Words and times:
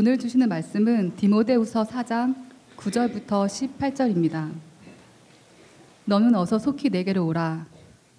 오늘 0.00 0.16
주시는 0.16 0.48
말씀은 0.48 1.16
디모데후서 1.16 1.82
4장 1.82 2.36
9절부터 2.76 3.48
18절입니다. 3.80 4.48
너는 6.04 6.36
어서 6.36 6.56
속히 6.56 6.90
내게로 6.90 7.26
오라. 7.26 7.66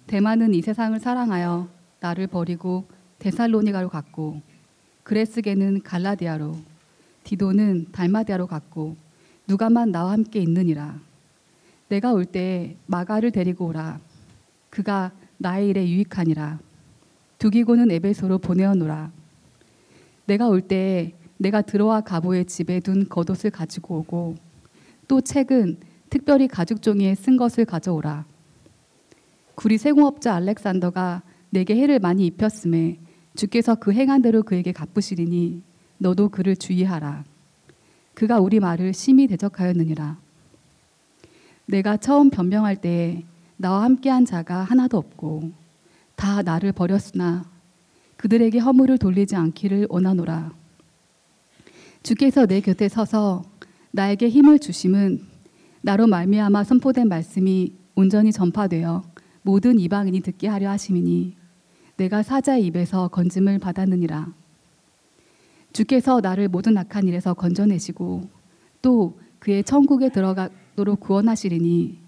대만은 0.06 0.52
이 0.52 0.60
세상을 0.60 1.00
사랑하여 1.00 1.70
나를 2.00 2.26
버리고 2.26 2.84
데살로니가로 3.18 3.88
갔고 3.88 4.42
그레스게는 5.04 5.80
갈라디아로 5.80 6.54
디도는 7.24 7.92
달마디아로 7.92 8.46
갔고 8.46 8.96
누가만 9.48 9.90
나와 9.90 10.12
함께 10.12 10.40
있느니라. 10.40 11.00
내가 11.88 12.12
올때 12.12 12.76
마가를 12.88 13.30
데리고 13.30 13.68
오라. 13.68 14.00
그가 14.68 15.12
나의 15.38 15.70
일에 15.70 15.88
유익하니라. 15.88 16.58
두기고는 17.38 17.90
에베소로 17.90 18.36
보내어노라. 18.36 19.10
내가 20.26 20.46
올 20.48 20.60
때 20.60 21.14
내가 21.40 21.62
들어와 21.62 22.02
가보의 22.02 22.44
집에 22.44 22.80
둔 22.80 23.08
겉옷을 23.08 23.50
가지고 23.50 24.00
오고 24.00 24.34
또 25.08 25.22
책은 25.22 25.78
특별히 26.10 26.46
가죽 26.46 26.82
종이에 26.82 27.14
쓴 27.14 27.38
것을 27.38 27.64
가져오라. 27.64 28.26
구리 29.54 29.78
세공업자 29.78 30.34
알렉산더가 30.34 31.22
내게 31.48 31.76
해를 31.76 31.98
많이 31.98 32.26
입혔음에 32.26 32.98
주께서 33.34 33.74
그 33.74 33.92
행한 33.92 34.20
대로 34.20 34.42
그에게 34.42 34.72
갚으시리니 34.72 35.62
너도 35.96 36.28
그를 36.28 36.56
주의하라. 36.56 37.24
그가 38.12 38.38
우리 38.38 38.60
말을 38.60 38.92
심히 38.92 39.26
대적하였느니라. 39.26 40.18
내가 41.64 41.96
처음 41.96 42.28
변명할 42.28 42.76
때에 42.76 43.24
나와 43.56 43.84
함께한 43.84 44.26
자가 44.26 44.62
하나도 44.62 44.98
없고 44.98 45.52
다 46.16 46.42
나를 46.42 46.72
버렸으나 46.72 47.44
그들에게 48.18 48.58
허물을 48.58 48.98
돌리지 48.98 49.36
않기를 49.36 49.86
원하노라. 49.88 50.59
주께서 52.02 52.46
내 52.46 52.60
곁에 52.60 52.88
서서 52.88 53.42
나에게 53.90 54.28
힘을 54.28 54.58
주심은 54.58 55.20
나로 55.82 56.06
말미암아 56.06 56.64
선포된 56.64 57.08
말씀이 57.08 57.74
온전히 57.94 58.32
전파되어 58.32 59.02
모든 59.42 59.78
이방인이 59.78 60.20
듣게 60.20 60.48
하려 60.48 60.70
하심이니 60.70 61.36
내가 61.96 62.22
사자의 62.22 62.64
입에서 62.66 63.08
건짐을 63.08 63.58
받았느니라. 63.58 64.32
주께서 65.72 66.20
나를 66.20 66.48
모든 66.48 66.76
악한 66.78 67.06
일에서 67.06 67.34
건져내시고 67.34 68.28
또 68.82 69.18
그의 69.38 69.64
천국에 69.64 70.10
들어가도록 70.10 71.00
구원하시리니 71.00 71.98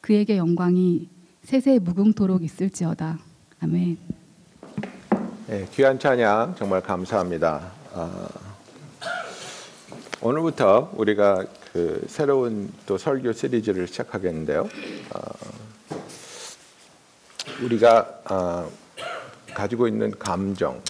그에게 0.00 0.36
영광이 0.36 1.08
세세 1.42 1.78
무궁토록 1.78 2.42
있을지어다. 2.42 3.18
아멘. 3.60 3.98
네, 5.46 5.66
귀한 5.72 5.98
찬양 5.98 6.54
정말 6.56 6.82
감사합니다. 6.82 7.72
아, 7.94 8.28
오늘부터 10.20 10.90
우리가 10.96 11.44
그 11.72 12.04
새로운 12.08 12.72
또 12.86 12.98
설교 12.98 13.32
시리즈를 13.32 13.86
시작하겠는데요. 13.86 14.68
아, 15.14 15.20
우리가 17.62 18.20
아, 18.24 18.68
가지고 19.54 19.86
있는 19.86 20.10
감정, 20.18 20.82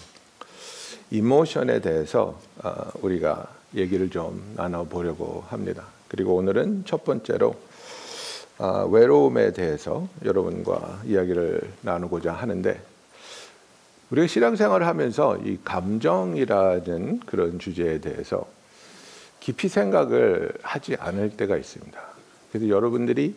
이모션에 1.11 1.79
대해서 1.79 2.39
아, 2.63 2.91
우리가 3.01 3.45
얘기를 3.75 4.09
좀 4.09 4.53
나눠보려고 4.55 5.43
합니다. 5.47 5.85
그리고 6.07 6.35
오늘은 6.35 6.85
첫 6.85 7.03
번째로 7.03 7.53
아, 8.57 8.87
외로움에 8.89 9.53
대해서 9.53 10.07
여러분과 10.25 11.03
이야기를 11.05 11.71
나누고자 11.81 12.33
하는데 12.33 12.81
우리가 14.09 14.25
신앙생활을 14.25 14.87
하면서 14.87 15.37
이 15.37 15.59
감정이라는 15.63 17.19
그런 17.27 17.59
주제에 17.59 17.99
대해서 18.01 18.47
깊이 19.49 19.67
생각을 19.67 20.53
하지 20.61 20.95
않을 20.99 21.31
때가 21.31 21.57
있습니다. 21.57 21.99
그래서 22.51 22.69
여러분들이 22.69 23.33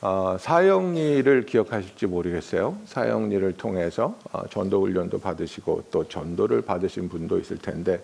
어, 0.00 0.36
사형리를 0.38 1.46
기억하실지 1.46 2.06
모르겠어요. 2.06 2.78
사형리를 2.86 3.56
통해서 3.56 4.16
어, 4.30 4.46
전도 4.48 4.82
훈련도 4.82 5.18
받으시고 5.18 5.86
또 5.90 6.08
전도를 6.08 6.62
받으신 6.62 7.08
분도 7.08 7.40
있을 7.40 7.58
텐데 7.58 8.00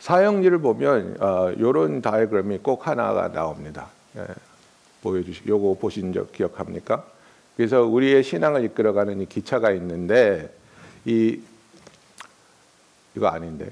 사형리를 0.00 0.58
보면 0.58 1.16
어, 1.20 1.52
이런 1.52 2.02
다이그램이 2.02 2.58
꼭 2.58 2.86
하나가 2.86 3.32
나옵니다. 3.32 3.86
예, 4.18 4.26
보여주시. 5.02 5.44
요거 5.48 5.78
보신 5.80 6.12
적 6.12 6.32
기억합니까? 6.32 7.02
그래서 7.56 7.84
우리의 7.84 8.22
신앙을 8.22 8.62
이끌어가는 8.66 9.22
이 9.22 9.26
기차가 9.26 9.70
있는데 9.70 10.52
이 11.06 11.40
이거 13.16 13.28
아닌데. 13.28 13.70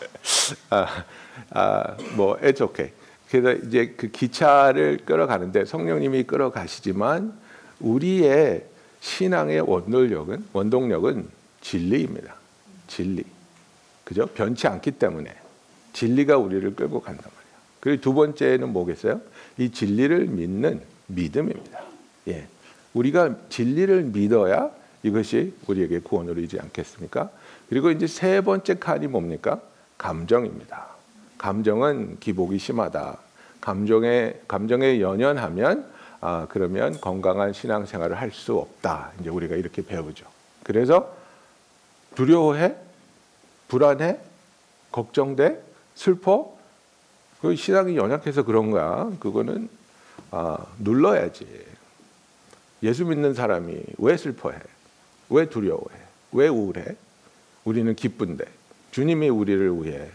아, 0.70 1.04
아, 1.50 1.96
뭐 2.16 2.38
it's 2.40 2.60
okay. 2.60 2.92
그래서 3.30 3.52
이제 3.66 3.94
그 3.96 4.08
기차를 4.08 4.98
끌어가는데 5.06 5.64
성령님이 5.64 6.24
끌어가시지만 6.24 7.32
우리의 7.80 8.66
신앙의 9.00 9.60
원동력은 9.60 10.44
원동력은 10.52 11.28
진리입니다. 11.60 12.34
진리. 12.86 13.24
그죠? 14.04 14.26
변치 14.26 14.66
않기 14.66 14.92
때문에 14.92 15.34
진리가 15.92 16.36
우리를 16.36 16.74
끌고 16.74 17.00
간단 17.00 17.24
말이에요. 17.24 17.56
그리고 17.80 18.00
두 18.02 18.14
번째는 18.14 18.72
뭐겠어요? 18.72 19.20
이 19.58 19.70
진리를 19.70 20.26
믿는 20.26 20.82
믿음입니다. 21.06 21.80
예. 22.28 22.46
우리가 22.94 23.36
진리를 23.48 24.04
믿어야 24.04 24.70
이것이 25.02 25.54
우리에게 25.66 26.00
구원을 26.00 26.38
이지 26.38 26.60
않겠습니까? 26.60 27.30
그리고 27.68 27.90
이제 27.90 28.06
세 28.06 28.40
번째 28.40 28.74
칸이 28.74 29.06
뭡니까? 29.06 29.60
감정입니다. 29.98 30.86
감정은 31.38 32.18
기복이 32.20 32.58
심하다. 32.58 33.18
감정에 33.60 34.34
감정에 34.48 35.00
연연하면 35.00 35.90
아 36.20 36.46
그러면 36.48 37.00
건강한 37.00 37.52
신앙생활을 37.52 38.20
할 38.20 38.30
수 38.32 38.56
없다. 38.56 39.12
이제 39.20 39.30
우리가 39.30 39.56
이렇게 39.56 39.82
배우죠. 39.84 40.24
그래서 40.64 41.14
두려워해, 42.14 42.76
불안해, 43.68 44.18
걱정돼, 44.90 45.62
슬퍼. 45.94 46.56
그 47.40 47.56
신앙이 47.56 47.96
연약해서 47.96 48.44
그런 48.44 48.70
거야. 48.70 49.10
그거는 49.18 49.68
아, 50.30 50.58
눌러야지. 50.78 51.66
예수 52.82 53.04
믿는 53.04 53.34
사람이 53.34 53.82
왜 53.98 54.16
슬퍼해? 54.16 54.58
왜 55.30 55.48
두려워해? 55.48 55.96
왜 56.32 56.48
우울해? 56.48 56.96
우리는 57.64 57.94
기쁜데 57.94 58.44
주님이 58.92 59.28
우리를 59.28 59.84
위해 59.84 60.08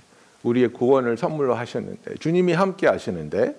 우리의 0.44 0.70
구원을 0.70 1.18
선물로 1.18 1.56
하셨는데 1.56 2.16
주님이 2.16 2.54
함께 2.54 2.88
하시는데 2.88 3.56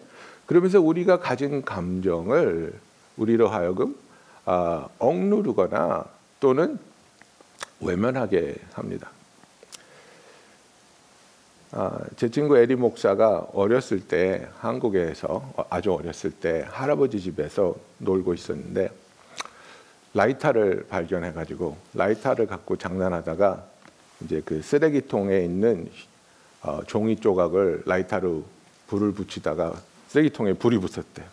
그러면서 0.47 0.81
우리가 0.81 1.21
가진 1.21 1.63
감정을 1.63 2.73
우리로 3.19 3.49
하여금 3.49 3.95
아, 4.47 4.89
억누르거나 4.99 6.07
또는 6.41 6.79
외면하게 7.81 8.57
합니다. 8.73 9.11
아, 11.73 12.01
제 12.17 12.31
친구 12.31 12.57
에리 12.57 12.77
목사가 12.77 13.47
어렸을 13.53 14.01
때 14.01 14.49
한국에서 14.59 15.53
아주 15.69 15.93
어렸을 15.93 16.31
때 16.31 16.67
할아버지 16.71 17.21
집에서 17.21 17.77
놀고 17.99 18.33
있었는데 18.33 18.91
라이터를 20.15 20.87
발견해 20.89 21.33
가지고 21.33 21.77
라이터를 21.93 22.47
갖고 22.47 22.77
장난하다가 22.77 23.78
이제 24.23 24.43
그 24.45 24.63
쓰레기통에 24.63 25.41
있는 25.41 25.89
어, 26.63 26.81
종이 26.87 27.17
조각을 27.17 27.83
라이터로 27.87 28.45
불을 28.89 29.13
붙이다가 29.13 29.81
쓰레기통에 30.09 30.55
불이 30.55 30.79
붙었대요. 30.79 31.27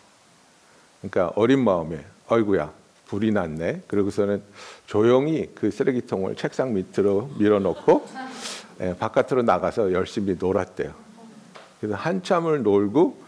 그러니까 1.01 1.34
어린 1.35 1.63
마음에 1.63 2.03
어이구야 2.28 2.72
불이 3.07 3.31
났네. 3.31 3.84
그러고서는 3.88 4.41
조용히 4.88 5.50
그 5.56 5.72
쓰레기통을 5.72 6.35
책상 6.35 6.73
밑으로 6.73 7.31
밀어놓고 7.38 8.07
예, 8.81 8.96
바깥으로 8.97 9.44
나가서 9.44 9.93
열심히 9.93 10.35
놀았대요. 10.38 10.93
그래서 11.79 11.96
한참을 11.96 12.64
놀고 12.64 13.23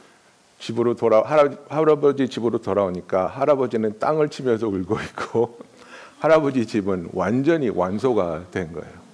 집으로 0.60 0.95
돌아 0.95 1.21
할아버지 1.69 2.27
집으로 2.27 2.57
돌아오니까 2.60 3.27
할아버지는 3.27 4.00
땅을 4.00 4.30
치면서 4.30 4.68
울고 4.68 5.00
있고 5.01 5.60
할아버지 6.19 6.65
집은 6.65 7.10
완전히 7.13 7.69
완소가 7.69 8.45
된 8.51 8.74
거예요. 8.74 9.06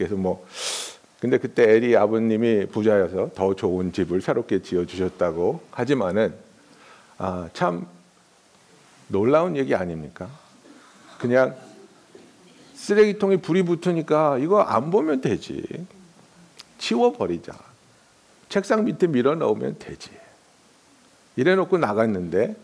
예. 0.00 0.04
그래서 0.04 0.16
뭐 0.16 0.46
근데 1.20 1.38
그때 1.38 1.70
에리 1.70 1.96
아버님이 1.96 2.66
부자여서 2.66 3.30
더 3.34 3.54
좋은 3.54 3.92
집을 3.92 4.20
새롭게 4.20 4.62
지어 4.62 4.84
주셨다고 4.84 5.62
하지만은 5.70 6.34
아, 7.18 7.48
참 7.54 7.86
놀라운 9.08 9.56
얘기 9.56 9.74
아닙니까? 9.74 10.28
그냥 11.18 11.56
쓰레기통에 12.74 13.38
불이 13.38 13.62
붙으니까 13.62 14.38
이거 14.38 14.60
안 14.60 14.90
보면 14.90 15.22
되지. 15.22 15.86
치워 16.78 17.12
버리자. 17.12 17.52
책상 18.50 18.84
밑에 18.84 19.06
밀어 19.06 19.34
넣으면 19.34 19.78
되지. 19.78 20.10
이래 21.36 21.54
놓고 21.54 21.78
나갔는데 21.78 22.54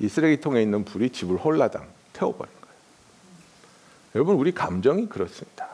이 0.00 0.08
쓰레기통에 0.08 0.60
있는 0.60 0.84
불이 0.84 1.10
집을 1.10 1.36
홀라당 1.36 1.88
태워 2.12 2.36
버린 2.36 2.52
거예요. 2.60 2.76
여러분, 4.14 4.36
우리 4.36 4.52
감정이 4.52 5.08
그렇습니다. 5.08 5.73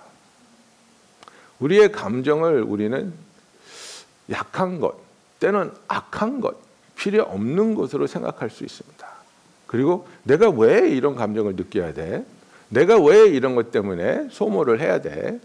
우리의 1.60 1.92
감정을 1.92 2.62
우리는 2.62 3.12
약한 4.30 4.80
것, 4.80 4.96
때는 5.38 5.72
악한 5.88 6.40
것, 6.40 6.56
필요 6.96 7.22
없는 7.22 7.74
것으로 7.74 8.06
생각할 8.06 8.50
수 8.50 8.64
있습니다. 8.64 9.06
그리고 9.66 10.06
내가 10.24 10.50
왜 10.50 10.90
이런 10.90 11.14
감정을 11.14 11.54
느껴야 11.56 11.92
돼? 11.94 12.24
내가 12.68 12.98
왜 12.98 13.28
이런 13.28 13.54
것 13.54 13.70
때문에 13.70 14.28
소모를 14.30 14.80
해야 14.80 15.00
돼? 15.00 15.40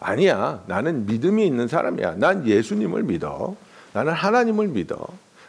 아니야. 0.00 0.62
나는 0.66 1.06
믿음이 1.06 1.46
있는 1.46 1.68
사람이야. 1.68 2.16
난 2.16 2.46
예수님을 2.46 3.02
믿어. 3.04 3.56
나는 3.92 4.12
하나님을 4.12 4.68
믿어. 4.68 4.96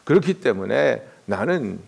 그렇기 0.05 0.35
때문에 0.35 1.03
나는 1.25 1.79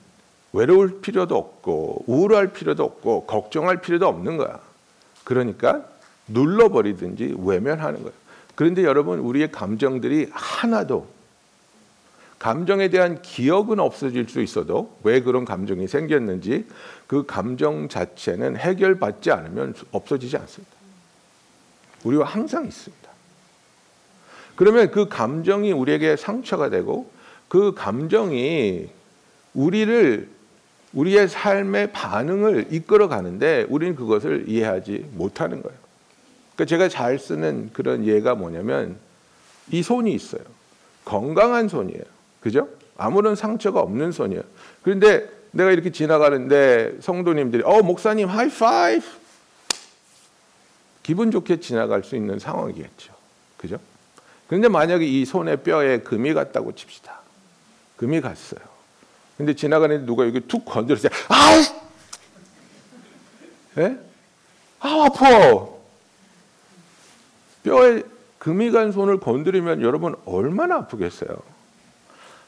외로울 0.53 1.01
필요도 1.01 1.35
없고 1.35 2.05
우울할 2.07 2.53
필요도 2.53 2.83
없고 2.83 3.25
걱정할 3.25 3.81
필요도 3.81 4.07
없는 4.07 4.37
거야. 4.37 4.59
그러니까 5.23 5.85
눌러버리든지 6.27 7.35
외면하는 7.37 8.03
거예요. 8.03 8.13
그런데 8.55 8.83
여러분 8.83 9.19
우리의 9.19 9.51
감정들이 9.51 10.27
하나도 10.31 11.07
감정에 12.39 12.89
대한 12.89 13.21
기억은 13.21 13.79
없어질 13.79 14.27
수 14.27 14.41
있어도 14.41 14.97
왜 15.03 15.21
그런 15.21 15.45
감정이 15.45 15.87
생겼는지 15.87 16.65
그 17.05 17.25
감정 17.25 17.87
자체는 17.87 18.57
해결받지 18.57 19.31
않으면 19.31 19.75
없어지지 19.91 20.37
않습니다. 20.37 20.73
우리와 22.03 22.25
항상 22.25 22.65
있습니다. 22.65 23.11
그러면 24.55 24.89
그 24.89 25.07
감정이 25.07 25.71
우리에게 25.71 26.15
상처가 26.15 26.69
되고 26.69 27.11
그 27.47 27.73
감정이 27.75 28.89
우리를 29.53 30.29
우리의 30.93 31.27
삶의 31.27 31.91
반응을 31.91 32.67
이끌어 32.71 33.07
가는데 33.07 33.65
우리는 33.69 33.95
그것을 33.95 34.45
이해하지 34.47 35.09
못하는 35.13 35.61
거예요. 35.61 35.77
그러니까 36.61 36.65
제가 36.65 36.89
잘 36.89 37.17
쓰는 37.17 37.71
그런 37.73 38.05
예가 38.05 38.35
뭐냐면 38.35 38.97
이 39.71 39.81
손이 39.81 40.13
있어요. 40.13 40.41
건강한 41.05 41.67
손이에요. 41.67 42.03
그죠? 42.39 42.67
아무런 42.97 43.35
상처가 43.35 43.79
없는 43.79 44.11
손이에요. 44.11 44.43
그런데 44.83 45.27
내가 45.51 45.71
이렇게 45.71 45.91
지나가는데 45.91 46.97
성도님들이 47.01 47.63
어 47.65 47.81
목사님 47.81 48.29
하이파이브 48.29 49.05
기분 51.01 51.31
좋게 51.31 51.59
지나갈 51.59 52.03
수 52.03 52.15
있는 52.15 52.37
상황이겠죠. 52.37 53.13
그죠? 53.57 53.79
그런데 54.47 54.67
만약에 54.67 55.03
이 55.03 55.25
손에 55.25 55.57
뼈에 55.57 55.99
금이 56.01 56.33
갔다고 56.33 56.75
칩시다. 56.75 57.21
금이 57.97 58.21
갔어요. 58.21 58.61
근데 59.37 59.55
지나가는데 59.55 60.05
누가 60.05 60.27
여기 60.27 60.41
툭 60.41 60.65
건드렸어요. 60.65 61.11
아! 61.29 61.63
예? 63.79 63.97
아, 64.79 65.05
아파. 65.05 65.80
뼈에 67.63 68.03
금이 68.39 68.71
간 68.71 68.91
손을 68.91 69.19
건드리면 69.19 69.81
여러분 69.81 70.15
얼마나 70.25 70.77
아프겠어요? 70.77 71.29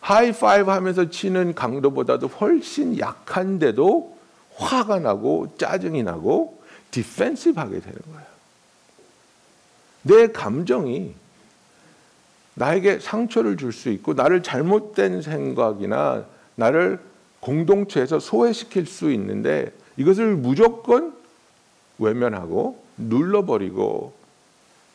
하이파이브 0.02 0.70
하면서 0.70 1.10
치는 1.10 1.56
강도보다도 1.56 2.28
훨씬 2.28 2.98
약한데도 3.00 4.18
화가 4.56 5.00
나고 5.00 5.54
짜증이 5.58 6.04
나고 6.04 6.62
디펜시브 6.92 7.60
하게 7.60 7.80
되는 7.80 8.00
거예요. 8.12 8.28
내 10.04 10.28
감정이 10.28 11.16
나에게 12.56 13.00
상처를 13.00 13.58
줄 13.58 13.72
수 13.72 13.90
있고 13.90 14.14
나를 14.14 14.44
잘못된 14.44 15.22
생각이나 15.22 16.26
나를 16.56 17.00
공동체에서 17.40 18.20
소외시킬 18.20 18.86
수 18.86 19.12
있는데 19.12 19.72
이것을 19.98 20.36
무조건 20.36 21.16
외면하고 21.98 22.84
눌러버리고 22.98 24.14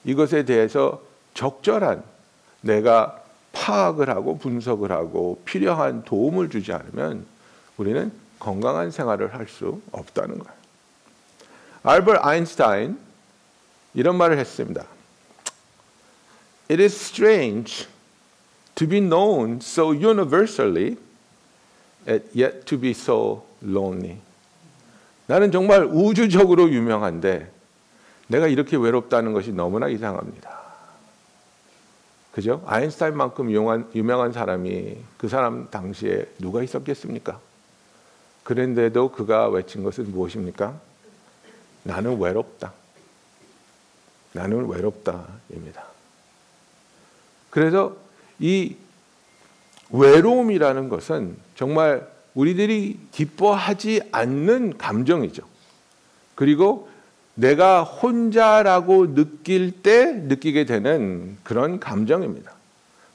이것에 0.04 0.44
대해서 0.44 1.02
적절한 1.34 2.02
내가 2.60 3.22
파악을 3.52 4.08
하고 4.10 4.38
분석을 4.38 4.92
하고 4.92 5.40
필요한 5.44 6.04
도움을 6.04 6.50
주지 6.50 6.72
않으면 6.72 7.26
우리는 7.76 8.10
건강한 8.38 8.90
생활을 8.90 9.34
할 9.34 9.46
수 9.48 9.80
없다는 9.92 10.38
거예요. 10.38 10.58
알버트 11.82 12.18
아인슈타인 12.20 12.98
이런 13.94 14.16
말을 14.16 14.38
했습니다. 14.38 14.84
It 16.70 16.82
is 16.82 16.94
strange 16.94 17.86
to 18.74 18.86
be 18.86 19.00
known 19.00 19.58
so 19.62 19.92
universally 19.92 20.96
yet 22.36 22.64
to 22.66 22.78
be 22.78 22.90
so 22.90 23.44
lonely. 23.62 24.18
나는 25.26 25.50
정말 25.50 25.84
우주적으로 25.84 26.70
유명한데 26.70 27.50
내가 28.28 28.46
이렇게 28.46 28.76
외롭다는 28.76 29.32
것이 29.32 29.52
너무나 29.52 29.88
이상합니다. 29.88 30.58
그죠? 32.32 32.62
아인슈타인만큼 32.66 33.50
유명한, 33.50 33.90
유명한 33.94 34.32
사람이 34.32 34.96
그 35.16 35.28
사람 35.28 35.68
당시에 35.70 36.26
누가 36.38 36.62
있었겠습니까? 36.62 37.40
그런데도 38.44 39.10
그가 39.10 39.48
외친 39.48 39.82
것은 39.82 40.12
무엇입니까? 40.12 40.78
나는 41.82 42.20
외롭다. 42.20 42.72
나는 44.32 44.68
외롭다입니다. 44.68 45.84
그래서 47.50 47.96
이 48.38 48.76
외로움이라는 49.90 50.88
것은 50.88 51.36
정말 51.56 52.06
우리들이 52.34 53.00
기뻐하지 53.10 54.02
않는 54.12 54.78
감정이죠. 54.78 55.42
그리고 56.34 56.88
내가 57.38 57.84
혼자라고 57.84 59.14
느낄 59.14 59.70
때 59.70 60.12
느끼게 60.12 60.64
되는 60.64 61.38
그런 61.44 61.78
감정입니다. 61.78 62.52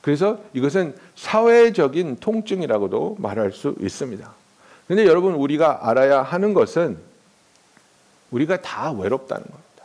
그래서 0.02 0.40
이것은 0.54 0.96
사회적인 1.16 2.18
통증이라고도 2.22 3.18
말할 3.20 3.52
수 3.52 3.76
있습니다. 3.82 4.34
근데 4.88 5.06
여러분 5.06 5.34
우리가 5.34 5.90
알아야 5.90 6.22
하는 6.22 6.54
것은 6.54 6.98
우리가 8.32 8.62
다 8.62 8.94
외롭다는 8.94 9.44
겁니다. 9.44 9.84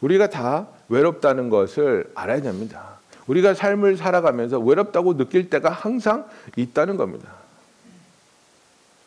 우리가 0.00 0.28
다 0.28 0.66
외롭다는 0.88 1.48
것을 1.48 2.10
알아야 2.16 2.42
됩니다. 2.42 2.98
우리가 3.28 3.54
삶을 3.54 3.96
살아가면서 3.96 4.58
외롭다고 4.58 5.16
느낄 5.16 5.48
때가 5.48 5.70
항상 5.70 6.28
있다는 6.56 6.96
겁니다. 6.96 7.30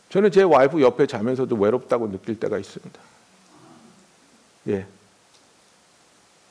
저는 0.08 0.32
제 0.32 0.44
와이프 0.44 0.82
옆에 0.82 1.06
자면서도 1.06 1.58
외롭다고 1.58 2.10
느낄 2.10 2.40
때가 2.40 2.58
있습니다. 2.58 3.10
예. 4.68 4.86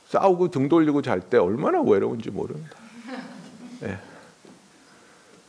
싸우고 0.07 0.49
등 0.49 0.67
돌리고 0.69 1.01
잘 1.01 1.21
때 1.21 1.37
얼마나 1.37 1.81
외로운지 1.81 2.31
모릅니다. 2.31 2.75
예. 3.83 3.97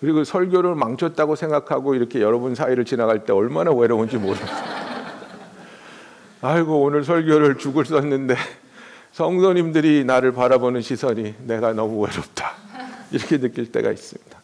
그리고 0.01 0.25
설교를 0.25 0.75
망쳤다고 0.75 1.37
생각하고 1.37 1.95
이렇게 1.95 2.21
여러분 2.21 2.55
사이를 2.55 2.85
지나갈 2.85 3.25
때 3.25 3.33
얼마나 3.33 3.71
외로운지 3.71 4.17
모릅니다. 4.17 4.65
아이고 6.43 6.83
오늘 6.83 7.05
설교를 7.05 7.59
죽을 7.59 7.85
썼는데 7.85 8.35
성도님들이 9.13 10.05
나를 10.05 10.33
바라보는 10.33 10.81
시선이 10.81 11.35
내가 11.41 11.73
너무 11.73 12.01
외롭다 12.01 12.55
이렇게 13.11 13.39
느낄 13.39 13.71
때가 13.73 13.91
있습니다. 13.91 14.41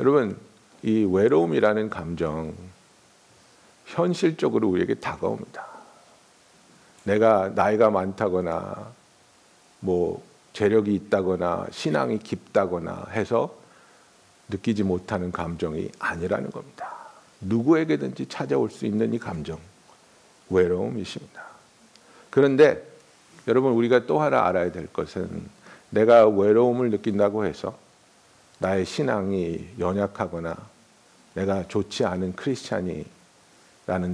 여러분 0.00 0.38
이 0.82 1.04
외로움이라는 1.10 1.90
감정 1.90 2.54
현실적으로 3.86 4.68
우리에게 4.68 4.94
다가옵니다. 4.94 5.75
내가 7.06 7.52
나이가 7.54 7.88
많다거나 7.88 8.90
뭐 9.80 10.22
재력이 10.52 10.92
있다거나 10.94 11.68
신앙이 11.70 12.18
깊다거나 12.18 13.06
해서 13.12 13.56
느끼지 14.48 14.82
못하는 14.82 15.30
감정이 15.30 15.90
아니라는 15.98 16.50
겁니다. 16.50 16.94
누구에게든지 17.40 18.26
찾아올 18.26 18.70
수 18.70 18.86
있는 18.86 19.14
이 19.14 19.18
감정, 19.18 19.58
외로움이십니다. 20.50 21.44
그런데 22.30 22.84
여러분 23.46 23.72
우리가 23.72 24.06
또 24.06 24.20
하나 24.20 24.44
알아야 24.46 24.72
될 24.72 24.88
것은 24.92 25.48
내가 25.90 26.26
외로움을 26.26 26.90
느낀다고 26.90 27.44
해서 27.44 27.78
나의 28.58 28.84
신앙이 28.84 29.74
연약하거나 29.78 30.56
내가 31.34 31.68
좋지 31.68 32.04
않은 32.04 32.34
크리스찬이라는 32.34 33.04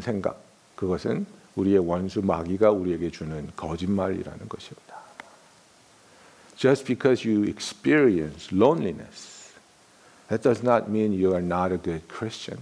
생각 0.02 0.38
그것은 0.76 1.24
우리의 1.56 1.78
원수 1.78 2.22
마귀가 2.22 2.70
우리에게 2.70 3.10
주는 3.10 3.50
거짓말이라는 3.56 4.48
것입니다. 4.48 4.96
Just 6.56 6.84
because 6.84 7.28
you 7.28 7.44
experience 7.44 8.54
loneliness, 8.54 9.52
that 10.28 10.42
does 10.42 10.62
not 10.62 10.88
mean 10.88 11.12
you 11.12 11.32
are 11.34 11.44
not 11.44 11.72
a 11.72 11.78
good 11.78 12.06
Christian. 12.08 12.60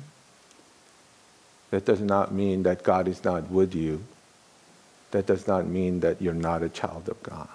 That 1.70 1.85
does 1.85 2.02
not 2.02 2.32
mean 2.32 2.62
that 2.64 2.82
God 2.82 3.09
is 3.09 3.23
not 3.25 3.52
with 3.52 3.76
you. 3.76 4.00
That 5.12 5.26
does 5.26 5.47
not 5.47 5.66
mean 5.66 6.00
that 6.00 6.20
you're 6.20 6.35
not 6.35 6.64
a 6.64 6.70
child 6.73 7.11
of 7.11 7.23
God. 7.23 7.49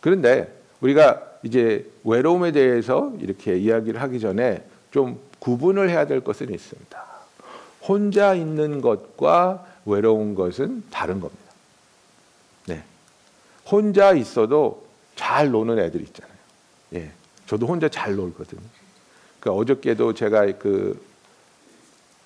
그런데 0.00 0.48
우리가 0.80 1.38
이제 1.42 1.90
외로움에 2.04 2.52
대해서 2.52 3.12
이렇게 3.20 3.56
이야기를 3.56 4.00
하기 4.02 4.18
전에 4.18 4.64
좀 4.90 5.20
구분을 5.38 5.90
해야 5.90 6.06
될 6.06 6.20
것은 6.20 6.52
있습니다. 6.52 7.09
혼자 7.90 8.34
있는 8.34 8.80
것과 8.80 9.66
외로운 9.84 10.36
것은 10.36 10.84
다른 10.90 11.18
겁니다. 11.18 11.42
네. 12.66 12.84
혼자 13.66 14.12
있어도 14.12 14.86
잘 15.16 15.50
노는 15.50 15.80
애들 15.80 16.00
있잖아요. 16.02 16.34
예. 16.94 17.10
저도 17.46 17.66
혼자 17.66 17.88
잘 17.88 18.14
놀거든요. 18.14 18.60
그 19.40 19.50
어저께도 19.50 20.14
제가 20.14 20.46
그 20.58 21.04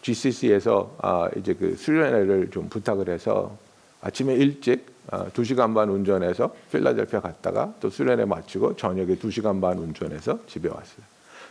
GCC에서 0.02 0.94
아 1.00 1.30
이제 1.38 1.54
그 1.54 1.76
수련회를 1.76 2.50
좀 2.50 2.68
부탁을 2.68 3.08
해서 3.08 3.56
아침에 4.02 4.34
일찍 4.34 4.92
아, 5.10 5.30
2시간 5.30 5.74
반 5.74 5.88
운전해서 5.88 6.54
필라델피아 6.70 7.20
갔다가 7.20 7.72
또 7.80 7.88
수련회 7.88 8.26
마치고 8.26 8.76
저녁에 8.76 9.16
2시간 9.16 9.62
반 9.62 9.78
운전해서 9.78 10.40
집에 10.46 10.68
왔어요. 10.68 11.06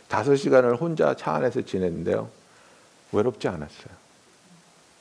5시간을 0.08 0.80
혼자 0.80 1.16
차 1.16 1.34
안에서 1.34 1.62
지냈는데요. 1.62 2.28
외롭지 3.10 3.48
않았어요. 3.48 4.03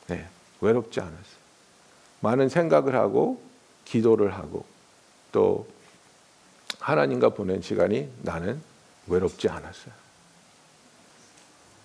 네, 0.08 0.28
외롭지 0.62 1.00
않았어요. 1.00 1.44
많은 2.22 2.50
생각을 2.50 2.96
하고 2.96 3.42
기도를 3.86 4.34
하고 4.34 4.66
또 5.32 5.68
하나님과 6.80 7.30
보낸 7.30 7.62
시간이 7.62 8.10
나는 8.22 8.62
외롭지 9.08 9.50
않았어요. 9.50 9.94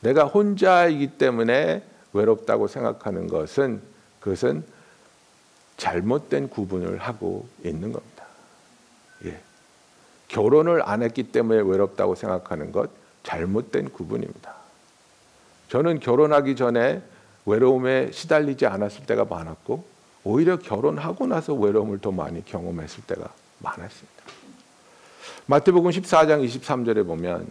내가 0.00 0.25
혼자이기 0.25 1.18
때문에 1.18 1.82
외롭다고 2.12 2.68
생각하는 2.68 3.26
것은 3.26 3.82
그것은 4.20 4.64
잘못된 5.76 6.48
구분을 6.48 6.98
하고 6.98 7.48
있는 7.64 7.92
겁니다. 7.92 8.25
예. 9.25 9.40
결혼을 10.28 10.82
안 10.88 11.02
했기 11.02 11.25
때문에 11.25 11.60
외롭다고 11.60 12.14
생각하는 12.14 12.72
것 12.72 12.90
잘못된 13.22 13.90
구분입니다. 13.90 14.54
저는 15.68 16.00
결혼하기 16.00 16.56
전에 16.56 17.02
외로움에 17.48 18.12
시달리지 18.12 18.66
않았을 18.66 19.06
때가 19.06 19.24
많았고 19.24 19.84
오히려 20.24 20.58
결혼하고 20.58 21.26
나서 21.26 21.54
외로움을 21.54 21.98
더 21.98 22.12
많이 22.12 22.44
경험했을 22.44 23.04
때가 23.06 23.32
많았습니다. 23.60 24.22
마태복음 25.46 25.90
14장 25.90 26.46
23절에 26.46 27.06
보면 27.06 27.48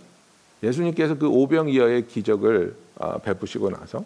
예수님께서 0.62 1.18
그 1.18 1.28
오병이어의 1.28 2.08
기적을 2.08 2.76
아, 3.00 3.18
베푸시고 3.18 3.72
나서 3.72 4.04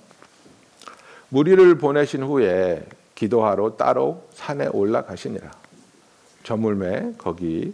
무리를 1.30 1.78
보내신 1.78 2.24
후에 2.24 2.86
기도하러 3.16 3.76
따로 3.76 4.28
산에 4.34 4.68
올라가시니라. 4.68 5.52
저물매 6.44 7.14
거기 7.18 7.74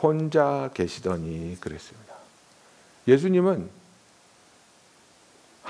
혼자 0.00 0.70
계시더니 0.74 1.56
그랬습니다. 1.60 2.14
예수님은 3.06 3.77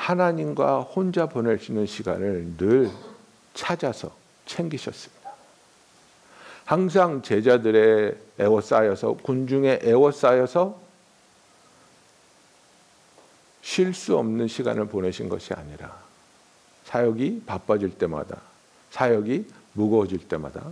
하나님과 0.09 0.81
혼자 0.81 1.27
보낼 1.27 1.59
수 1.59 1.71
있는 1.71 1.85
시간을 1.85 2.57
늘 2.57 2.91
찾아서 3.53 4.17
챙기셨습니다. 4.47 5.35
항상 6.65 7.21
제자들의 7.21 8.17
애워싸여서 8.41 9.19
군중에 9.23 9.81
애워싸여서 9.83 10.81
쉴 13.61 13.93
수 13.93 14.17
없는 14.17 14.49
시간을 14.49 14.87
보내신 14.87 15.29
것이 15.29 15.53
아니라 15.53 15.95
사역이 16.85 17.43
바빠질 17.45 17.99
때마다 17.99 18.41
사역이 18.91 19.47
무거워질 19.75 20.27
때마다 20.27 20.63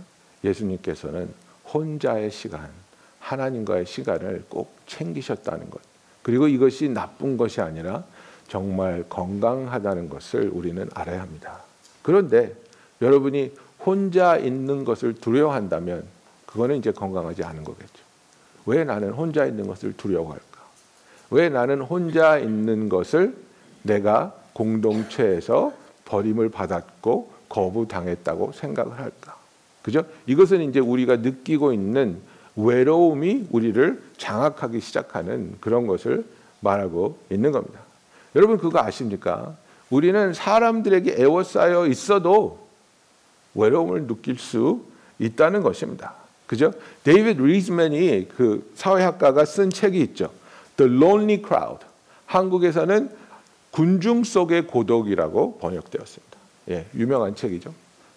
예수님께서는 0.43 1.31
혼자의 1.71 2.31
시간, 2.31 2.71
하나님과의 3.19 3.85
시간을 3.85 4.45
꼭 4.49 4.75
챙기셨다는 4.87 5.69
것. 5.69 5.79
그리고 6.23 6.47
이것이 6.47 6.89
나쁜 6.89 7.37
것이 7.37 7.61
아니라 7.61 8.03
정말 8.47 9.03
건강하다는 9.09 10.09
것을 10.09 10.49
우리는 10.53 10.89
알아야 10.93 11.21
합니다. 11.21 11.59
그런데 12.01 12.55
여러분이 13.01 13.51
혼자 13.85 14.37
있는 14.37 14.85
것을 14.85 15.13
두려워한다면 15.15 16.03
그거는 16.45 16.77
이제 16.77 16.91
건강하지 16.91 17.43
않은 17.43 17.63
거겠죠. 17.63 18.03
왜 18.65 18.83
나는 18.83 19.11
혼자 19.11 19.45
있는 19.45 19.67
것을 19.67 19.95
두려워할까? 19.95 20.61
왜 21.31 21.49
나는 21.49 21.81
혼자 21.81 22.37
있는 22.37 22.89
것을 22.89 23.35
내가 23.83 24.33
공동체에서 24.53 25.73
버림을 26.05 26.49
받았고 26.49 27.31
거부당했다고 27.49 28.51
생각을 28.53 28.97
할까? 28.99 29.37
그죠? 29.83 30.03
이것은 30.25 30.61
이제 30.61 30.79
우리가 30.79 31.17
느끼고 31.17 31.71
있는 31.71 32.19
외로움이 32.55 33.47
우리를 33.51 34.01
장악하기 34.17 34.81
시작하는 34.81 35.55
그런 35.61 35.87
것을 35.87 36.25
말하고 36.59 37.17
있는 37.29 37.51
겁니다. 37.51 37.79
여러분 38.35 38.57
그거 38.57 38.79
아십니까? 38.79 39.55
우리는 39.89 40.33
사람들에게 40.33 41.15
애워싸여 41.17 41.87
있어도 41.87 42.67
외로움을 43.55 44.07
느낄 44.07 44.37
수 44.37 44.81
있다는 45.19 45.63
것입니다. 45.63 46.13
그죠? 46.45 46.71
데이비드 47.03 47.41
리즈맨이 47.41 48.29
그 48.35 48.71
사회학가가 48.75 49.45
쓴 49.45 49.69
책이 49.69 49.99
있죠. 50.01 50.31
The 50.77 50.91
Lonely 50.91 51.41
Crowd. 51.45 51.85
한국에서는 52.25 53.09
군중 53.71 54.23
속의 54.23 54.67
고독이라고 54.67 55.57
번역되었습니다. 55.59 56.37
예, 56.69 56.85
유명한 56.95 57.35
책이죠. 57.35 57.73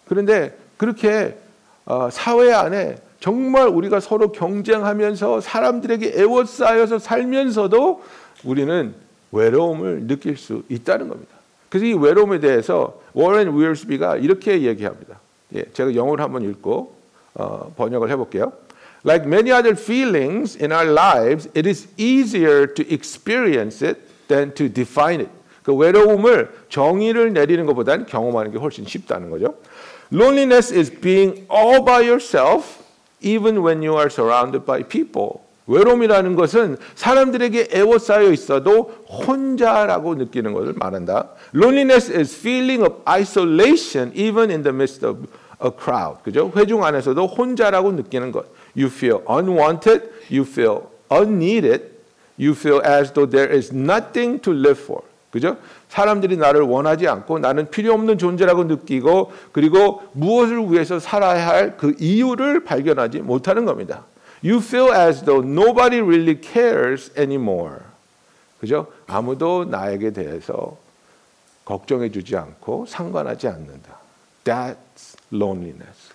그런데 0.07 0.57
그렇게 0.77 1.39
어, 1.85 2.09
사회 2.11 2.53
안에 2.53 2.97
정말 3.21 3.69
우리가 3.69 4.01
서로 4.01 4.33
경쟁하면서 4.33 5.41
사람들에게 5.41 6.15
에워싸여서 6.17 6.99
살면서도 6.99 8.03
우리는 8.45 8.95
외로움을 9.33 10.07
느낄 10.07 10.37
수 10.37 10.63
있다는 10.69 11.09
겁니다. 11.09 11.33
그래서 11.69 11.87
이 11.87 11.95
외로움에 11.95 12.41
대해서 12.41 13.01
워렌 13.13 13.57
위어스비가 13.57 14.17
이렇게 14.17 14.63
얘기합니다. 14.63 15.21
예, 15.55 15.65
제가 15.73 15.95
영어를 15.95 16.23
한번 16.23 16.43
읽고 16.49 16.95
어, 17.35 17.73
번역을 17.77 18.11
해볼게요. 18.11 18.53
Like 19.05 19.27
many 19.27 19.51
other 19.51 19.81
feelings 19.81 20.59
in 20.61 20.73
our 20.73 20.91
lives, 20.91 21.49
it 21.57 21.67
is 21.69 21.89
easier 21.97 22.67
to 22.67 22.85
experience 22.91 23.87
it 23.87 24.01
than 24.29 24.53
to 24.55 24.69
define 24.69 25.21
it. 25.21 25.31
그 25.63 25.75
외로움을 25.75 26.51
정의를 26.69 27.33
내리는 27.33 27.65
것보다는 27.67 28.07
경험하는 28.07 28.53
게 28.53 28.59
훨씬 28.59 28.85
쉽다는 28.85 29.31
거죠. 29.31 29.55
Loneliness 30.13 30.75
is 30.75 30.91
being 30.91 31.47
all 31.51 31.85
by 31.85 32.03
yourself 32.03 32.81
even 33.23 33.59
when 33.65 33.83
you 33.83 33.97
are 33.97 34.11
surrounded 34.11 34.65
by 34.65 34.83
people. 34.83 35.41
외로움이라는 35.71 36.35
것은 36.35 36.77
사람들에게 36.97 37.69
애워싸여 37.73 38.33
있어도 38.33 38.91
혼자라고 39.09 40.17
느끼는 40.17 40.53
것을 40.53 40.75
말한다. 40.77 41.29
Loneliness 41.55 42.13
is 42.13 42.37
feeling 42.37 42.83
of 42.83 42.97
isolation 43.09 44.13
even 44.15 44.51
in 44.51 44.63
the 44.63 44.75
midst 44.75 45.07
of 45.07 45.27
a 45.65 45.71
crowd. 45.71 46.23
그죠? 46.25 46.53
회중 46.57 46.85
안에서도 46.85 47.25
혼자라고 47.27 47.93
느끼는 47.93 48.33
것. 48.33 48.47
You 48.77 48.87
feel 48.87 49.21
unwanted, 49.29 50.03
you 50.31 50.43
feel 50.43 50.83
unneeded, 51.11 51.85
you 52.39 52.53
feel 52.53 52.81
as 52.85 53.13
though 53.13 53.31
there 53.31 53.55
is 53.55 53.73
nothing 53.73 54.41
to 54.43 54.53
live 54.53 54.81
for. 54.83 55.03
그죠? 55.31 55.57
사람들이 55.89 56.37
나를 56.37 56.63
원하지 56.63 57.07
않고 57.07 57.39
나는 57.39 57.71
필요 57.71 57.95
없는 57.95 58.19
존재라고 58.19 58.65
느끼고 58.65 59.31
그리고 59.53 60.03
무엇을 60.13 60.73
위해서 60.73 60.99
살아야 60.99 61.47
할 61.47 61.77
그 61.77 61.95
이유를 62.01 62.65
발견하지 62.65 63.21
못하는 63.21 63.65
겁니다. 63.65 64.05
You 64.43 64.59
feel 64.61 64.93
as 64.93 65.23
though 65.25 65.47
nobody 65.47 66.01
really 66.01 66.41
cares 66.41 67.11
anymore. 67.17 67.81
그죠? 68.61 68.87
아무도 69.07 69.65
나에게 69.65 70.13
대해서 70.13 70.77
걱정해 71.65 72.11
주지 72.11 72.37
않고 72.37 72.87
상관하지 72.87 73.49
않는다. 73.49 73.99
That's 74.45 75.17
loneliness. 75.33 76.13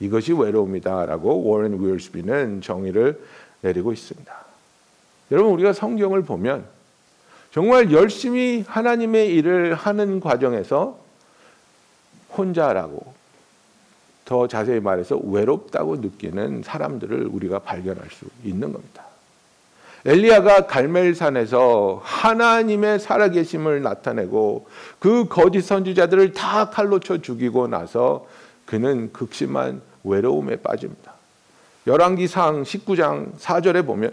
이것이 0.00 0.32
외로움이다라고 0.32 1.44
워렌 1.44 1.80
위얼스비는 1.80 2.60
정의를 2.62 3.20
내리고 3.62 3.92
있습니다. 3.92 4.32
여러분 5.30 5.52
우리가 5.52 5.72
성경을 5.72 6.22
보면 6.22 6.66
정말 7.52 7.90
열심히 7.92 8.64
하나님의 8.66 9.34
일을 9.34 9.74
하는 9.74 10.20
과정에서 10.20 10.98
혼자라고 12.36 13.17
더 14.28 14.46
자세히 14.46 14.78
말해서 14.78 15.16
외롭다고 15.16 15.96
느끼는 15.96 16.62
사람들을 16.62 17.28
우리가 17.32 17.60
발견할 17.60 18.10
수 18.10 18.26
있는 18.44 18.74
겁니다. 18.74 19.04
엘리야가 20.04 20.66
갈멜산에서 20.66 22.02
하나님의 22.04 23.00
살아계심을 23.00 23.80
나타내고 23.80 24.68
그 24.98 25.28
거짓 25.28 25.62
선지자들을 25.62 26.34
다 26.34 26.68
칼로 26.68 27.00
쳐 27.00 27.16
죽이고 27.16 27.68
나서 27.68 28.26
그는 28.66 29.14
극심한 29.14 29.80
외로움에 30.04 30.56
빠집니다. 30.56 31.14
열왕기상 31.86 32.64
19장 32.64 33.38
4절에 33.38 33.86
보면 33.86 34.12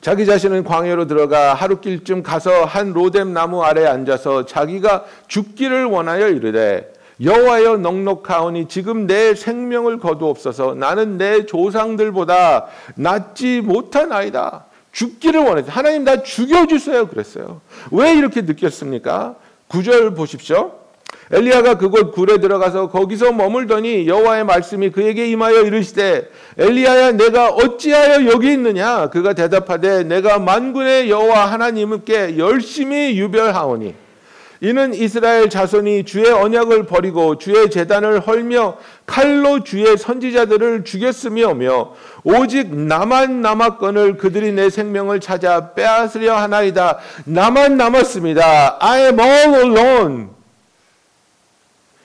자기 0.00 0.26
자신은 0.26 0.62
광야로 0.62 1.08
들어가 1.08 1.54
하루길쯤 1.54 2.22
가서 2.22 2.64
한 2.64 2.92
로뎀 2.92 3.32
나무 3.32 3.64
아래 3.64 3.84
앉아서 3.84 4.46
자기가 4.46 5.06
죽기를 5.26 5.86
원하여 5.86 6.28
이르되 6.28 6.99
여호와여 7.22 7.78
넉넉하오니 7.78 8.68
지금 8.68 9.06
내 9.06 9.34
생명을 9.34 9.98
거두옵소서 9.98 10.74
나는 10.74 11.18
내 11.18 11.44
조상들보다 11.46 12.66
낫지 12.94 13.60
못한 13.60 14.12
아이다. 14.12 14.66
죽기를 14.92 15.40
원했어요. 15.40 15.70
하나님 15.70 16.04
나 16.04 16.22
죽여주세요. 16.22 17.08
그랬어요. 17.08 17.60
왜 17.92 18.14
이렇게 18.14 18.42
느꼈습니까? 18.42 19.36
구절 19.68 20.14
보십시오. 20.14 20.80
엘리야가 21.32 21.78
그곳 21.78 22.12
굴에 22.12 22.38
들어가서 22.38 22.88
거기서 22.88 23.32
머물더니 23.32 24.08
여호와의 24.08 24.44
말씀이 24.44 24.90
그에게 24.90 25.28
임하여 25.28 25.62
이르시되 25.62 26.28
엘리야야 26.58 27.12
내가 27.12 27.50
어찌하여 27.50 28.26
여기 28.26 28.52
있느냐 28.52 29.08
그가 29.10 29.32
대답하되 29.34 30.02
내가 30.04 30.40
만군의 30.40 31.08
여호와 31.08 31.46
하나님께 31.52 32.36
열심히 32.36 33.16
유별하오니 33.16 33.94
이는 34.62 34.92
이스라엘 34.92 35.48
자손이 35.48 36.04
주의 36.04 36.30
언약을 36.30 36.84
버리고 36.84 37.38
주의 37.38 37.70
재단을 37.70 38.20
헐며 38.20 38.76
칼로 39.06 39.64
주의 39.64 39.96
선지자들을 39.96 40.84
죽였으며며 40.84 41.94
오직 42.24 42.74
나만 42.74 43.40
남았건을 43.40 44.18
그들이 44.18 44.52
내 44.52 44.68
생명을 44.68 45.20
찾아 45.20 45.72
빼앗으려 45.72 46.36
하나이다. 46.36 46.98
나만 47.24 47.78
남았습니다. 47.78 48.76
I 48.80 49.00
am 49.04 49.18
all 49.20 49.54
alone. 49.54 50.26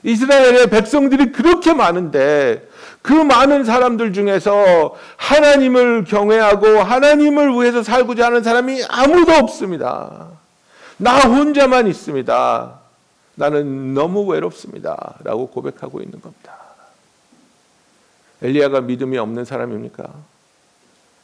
이스라엘의 0.04 0.70
백성들이 0.70 1.34
그렇게 1.34 1.74
많은데 1.74 2.70
그 3.02 3.12
많은 3.12 3.66
사람들 3.66 4.14
중에서 4.14 4.96
하나님을 5.18 6.06
경외하고 6.06 6.80
하나님을 6.80 7.52
위해서 7.52 7.84
살고자 7.84 8.28
하는 8.28 8.44
사람이 8.44 8.82
아무도 8.88 9.34
없습니다. 9.34 10.45
나 10.98 11.20
혼자만 11.22 11.88
있습니다. 11.88 12.80
나는 13.36 13.94
너무 13.94 14.26
외롭습니다. 14.26 15.18
라고 15.24 15.48
고백하고 15.48 16.02
있는 16.02 16.22
겁니다. 16.22 16.56
엘리야가 18.42 18.82
믿음이 18.82 19.18
없는 19.18 19.46
사람입니까? 19.46 20.14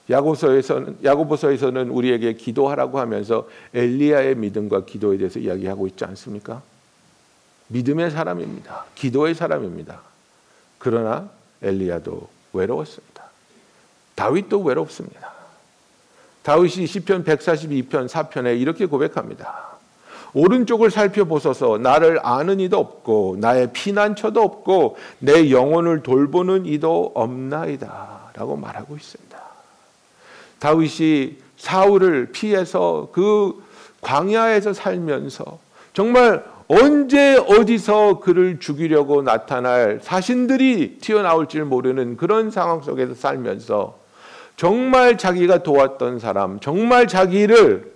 야고서에서는 0.10 0.98
야고보서에서는 1.04 1.90
우리에게 1.90 2.34
기도하라고 2.34 3.00
하면서 3.00 3.48
엘리야의 3.74 4.36
믿음과 4.36 4.86
기도에 4.86 5.18
대해서 5.18 5.40
이야기하고 5.40 5.88
있지 5.88 6.04
않습니까? 6.06 6.62
믿음의 7.68 8.12
사람입니다. 8.12 8.86
기도의 8.96 9.36
사람입니다. 9.36 10.02
그러나 10.80 11.30
엘리야도 11.62 12.28
외로웠습니다. 12.54 13.24
다윗도 14.16 14.62
외롭습니다. 14.64 15.21
다윗이 16.44 16.88
시편 16.88 17.24
142편 17.24 18.08
4편에 18.08 18.60
이렇게 18.60 18.86
고백합니다. 18.86 19.72
오른쪽을 20.34 20.92
살펴보소서 20.92 21.78
나를 21.78 22.20
아는 22.24 22.60
이도 22.60 22.80
없고 22.80 23.38
나의 23.40 23.72
피난처도 23.74 24.42
없고 24.42 24.98
내 25.20 25.52
영혼을 25.52 26.04
돌보는 26.04 26.66
이도 26.66 27.12
없나이다 27.16 28.32
라고 28.36 28.56
말하고 28.56 28.96
있습니다. 28.96 29.38
다윗이 30.60 31.38
사울을 31.58 32.30
피해서 32.32 33.10
그 33.12 33.62
광야에서 34.02 34.74
살면서 34.74 35.60
정말 35.94 36.46
언제 36.68 37.36
어디서 37.36 38.20
그를 38.20 38.60
죽이려고 38.60 39.22
나타날 39.22 40.00
사신들이 40.02 41.00
튀어나올지 41.02 41.60
모르는 41.60 42.16
그런 42.16 42.50
상황 42.50 42.82
속에서 42.82 43.14
살면서 43.14 44.01
정말 44.62 45.18
자기가 45.18 45.64
도왔던 45.64 46.20
사람, 46.20 46.60
정말 46.60 47.08
자기를 47.08 47.92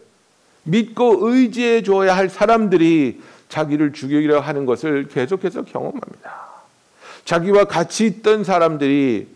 믿고 0.63 1.29
의지해 1.29 1.84
줘야 1.84 2.17
할 2.17 2.27
사람들이 2.27 3.22
자기를 3.50 3.93
죽이려 3.93 4.39
하는 4.39 4.65
것을 4.65 5.07
계속해서 5.07 5.62
경험합니다. 5.65 6.45
자기와 7.24 7.65
같이 7.65 8.07
있던 8.07 8.43
사람들이 8.43 9.27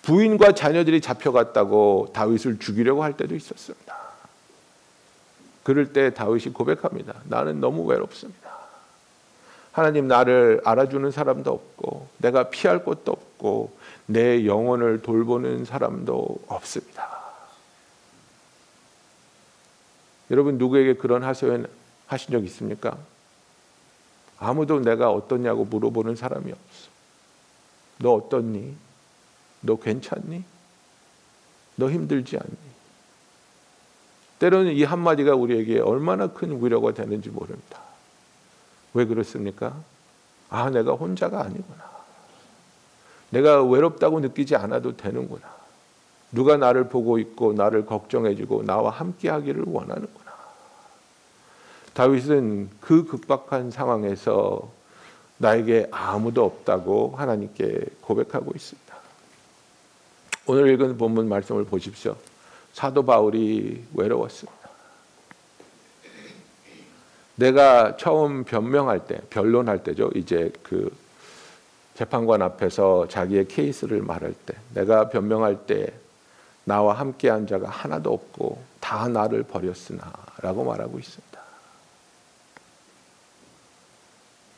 부인과 0.00 0.52
자녀들이 0.52 1.02
잡혀갔다고 1.02 2.12
다윗을 2.14 2.58
죽이려고 2.58 3.04
할 3.04 3.14
때도 3.14 3.34
있었습니다. 3.34 3.94
그럴 5.64 5.92
때 5.92 6.14
다윗이 6.14 6.54
고백합니다. 6.54 7.12
나는 7.24 7.60
너무 7.60 7.84
외롭습니다. 7.84 8.40
하나님 9.70 10.08
나를 10.08 10.62
알아주는 10.64 11.10
사람도 11.10 11.52
없고 11.52 12.08
내가 12.16 12.44
피할 12.44 12.82
곳도 12.82 13.12
없고 13.12 13.83
내 14.06 14.46
영혼을 14.46 15.02
돌보는 15.02 15.64
사람도 15.64 16.44
없습니다. 16.48 17.22
여러분 20.30 20.58
누구에게 20.58 20.94
그런 20.94 21.22
하소연 21.22 21.66
하신 22.06 22.32
적 22.32 22.44
있습니까? 22.44 22.98
아무도 24.38 24.80
내가 24.80 25.10
어떻냐고 25.10 25.64
물어보는 25.64 26.16
사람이 26.16 26.50
없어. 26.50 26.88
너 27.98 28.14
어떻니? 28.14 28.76
너 29.60 29.76
괜찮니? 29.76 30.44
너 31.76 31.90
힘들지 31.90 32.36
않니? 32.36 32.56
때로는 34.38 34.72
이 34.72 34.84
한마디가 34.84 35.34
우리에게 35.34 35.80
얼마나 35.80 36.26
큰 36.26 36.62
위로가 36.62 36.92
되는지 36.92 37.30
모릅니다. 37.30 37.80
왜 38.92 39.06
그렇습니까? 39.06 39.74
아, 40.50 40.70
내가 40.70 40.92
혼자가 40.92 41.42
아니구나. 41.42 41.93
내가 43.34 43.64
외롭다고 43.64 44.20
느끼지 44.20 44.54
않아도 44.54 44.96
되는구나. 44.96 45.42
누가 46.30 46.56
나를 46.56 46.88
보고 46.88 47.18
있고 47.18 47.52
나를 47.52 47.84
걱정해주고 47.84 48.62
나와 48.62 48.90
함께하기를 48.90 49.64
원하는구나. 49.66 50.32
다윗은 51.94 52.70
그 52.80 53.04
급박한 53.04 53.72
상황에서 53.72 54.70
나에게 55.38 55.88
아무도 55.90 56.44
없다고 56.44 57.14
하나님께 57.16 57.84
고백하고 58.00 58.52
있습니다. 58.54 58.94
오늘 60.46 60.72
읽은 60.72 60.96
본문 60.96 61.28
말씀을 61.28 61.64
보십시오. 61.64 62.16
사도 62.72 63.04
바울이 63.04 63.84
외로웠습니다. 63.94 64.68
내가 67.36 67.96
처음 67.96 68.44
변명할 68.44 69.06
때, 69.08 69.20
변론할 69.30 69.82
때죠. 69.82 70.10
이제 70.14 70.52
그 70.62 70.94
재판관 71.94 72.42
앞에서 72.42 73.06
자기의 73.08 73.46
케이스를 73.48 74.02
말할 74.02 74.34
때, 74.34 74.54
내가 74.74 75.08
변명할 75.08 75.66
때 75.66 75.92
나와 76.64 76.94
함께한 76.94 77.46
자가 77.46 77.68
하나도 77.68 78.12
없고 78.12 78.62
다 78.80 79.08
나를 79.08 79.44
버렸으나라고 79.44 80.64
말하고 80.64 80.98
있습니다. 80.98 81.40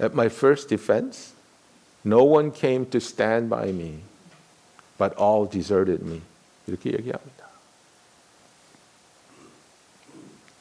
At 0.01 0.12
my 0.12 0.27
first 0.27 0.68
defense, 0.68 1.35
no 2.05 2.22
one 2.25 2.53
came 2.55 2.88
to 2.90 2.99
stand 2.99 3.49
by 3.49 3.68
me, 3.68 4.01
but 4.99 5.14
all 5.20 5.49
deserted 5.49 6.05
me. 6.05 6.22
이렇게 6.66 6.92
얘기합니다. 6.92 7.46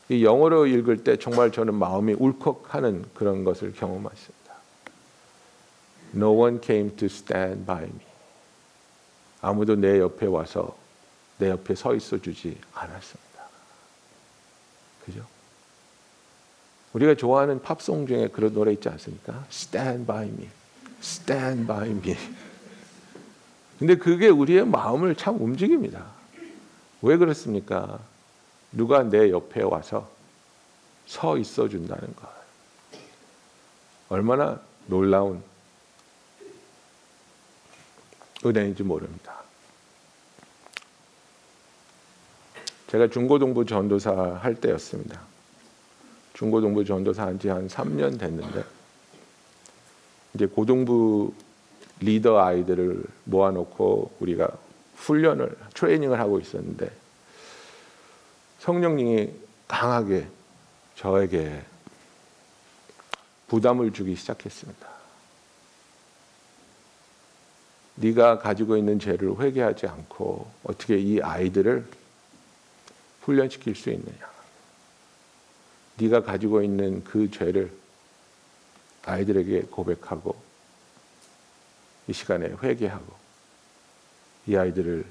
이 0.09 0.23
영어로 0.23 0.67
읽을 0.67 1.03
때 1.03 1.17
정말 1.17 1.51
저는 1.51 1.73
마음이 1.73 2.13
울컥하는 2.13 3.05
그런 3.13 3.43
것을 3.43 3.73
경험했습니다. 3.73 4.44
No 6.15 6.31
one 6.31 6.59
came 6.61 6.95
to 6.95 7.07
stand 7.07 7.65
by 7.65 7.83
me. 7.83 8.05
아무도 9.41 9.75
내 9.75 9.99
옆에 9.99 10.25
와서 10.25 10.75
내 11.37 11.49
옆에 11.49 11.75
서 11.75 11.93
있어 11.93 12.17
주지 12.19 12.57
않았습니다. 12.73 13.43
그죠? 15.05 15.25
우리가 16.93 17.15
좋아하는 17.15 17.61
팝송 17.61 18.07
중에 18.07 18.29
그런 18.29 18.53
노래 18.53 18.71
있지 18.71 18.87
않습니까? 18.87 19.45
Stand 19.51 20.05
by 20.05 20.27
me. 20.27 20.49
Stand 21.01 21.67
by 21.67 21.89
me. 21.89 22.15
근데 23.77 23.97
그게 23.97 24.29
우리의 24.29 24.65
마음을 24.65 25.15
참 25.15 25.39
움직입니다. 25.41 26.05
왜 27.01 27.17
그렇습니까? 27.17 27.99
누가 28.71 29.03
내 29.03 29.29
옆에 29.29 29.61
와서 29.61 30.09
서 31.05 31.37
있어 31.37 31.67
준다는 31.67 32.15
것. 32.15 32.29
얼마나 34.07 34.61
놀라운 34.87 35.43
은혜인지 38.45 38.83
모릅니다. 38.83 39.33
제가 42.87 43.07
중고등부 43.09 43.65
전도사 43.65 44.39
할 44.41 44.55
때였습니다. 44.55 45.19
중고등부 46.33 46.85
전도사 46.85 47.23
한 47.25 47.39
지 47.39 47.49
한 47.49 47.67
3년 47.67 48.19
됐는데 48.19 48.63
이제 50.33 50.45
고등부 50.45 51.33
리더 52.01 52.39
아이들을 52.39 53.03
모아놓고 53.23 54.17
우리가 54.19 54.49
훈련을 54.97 55.57
트레이닝을 55.73 56.19
하고 56.19 56.39
있었는데 56.39 56.91
성령님이 58.59 59.31
강하게 59.67 60.27
저에게 60.95 61.63
부담을 63.47 63.91
주기 63.93 64.15
시작했습니다. 64.15 64.94
네가 67.95 68.39
가지고 68.39 68.77
있는 68.77 68.99
죄를 68.99 69.39
회개하지 69.39 69.87
않고 69.87 70.51
어떻게 70.63 70.97
이 70.97 71.21
아이들을 71.21 71.87
훈련시킬 73.21 73.75
수 73.75 73.89
있느냐? 73.89 74.35
네가 75.97 76.23
가지고 76.23 76.61
있는 76.61 77.03
그 77.03 77.31
죄를 77.31 77.71
아이들에게 79.05 79.61
고백하고 79.71 80.35
이 82.07 82.13
시간에 82.13 82.47
회개하고 82.61 83.13
이 84.47 84.55
아이들을 84.55 85.05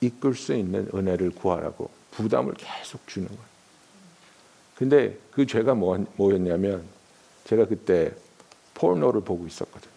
이끌 0.00 0.34
수 0.34 0.54
있는 0.54 0.88
은혜를 0.92 1.30
구하라고 1.30 1.90
부담을 2.10 2.54
계속 2.54 3.06
주는 3.06 3.28
거예요. 3.28 3.52
근데 4.74 5.18
그 5.30 5.46
죄가 5.46 5.74
뭐, 5.74 6.04
뭐였냐면 6.16 6.84
제가 7.44 7.66
그때 7.66 8.12
포르노를 8.74 9.22
보고 9.22 9.46
있었거든. 9.46 9.91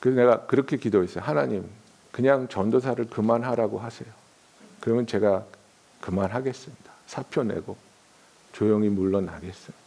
그래서 0.00 0.20
내가 0.20 0.46
그렇게 0.46 0.76
기도했어요. 0.76 1.24
하나님, 1.24 1.68
그냥 2.12 2.48
전도사를 2.48 3.08
그만하라고 3.10 3.78
하세요. 3.78 4.08
그러면 4.80 5.06
제가 5.06 5.44
그만하겠습니다. 6.00 6.92
사표 7.06 7.42
내고 7.42 7.76
조용히 8.52 8.88
물러나겠습니다. 8.88 9.86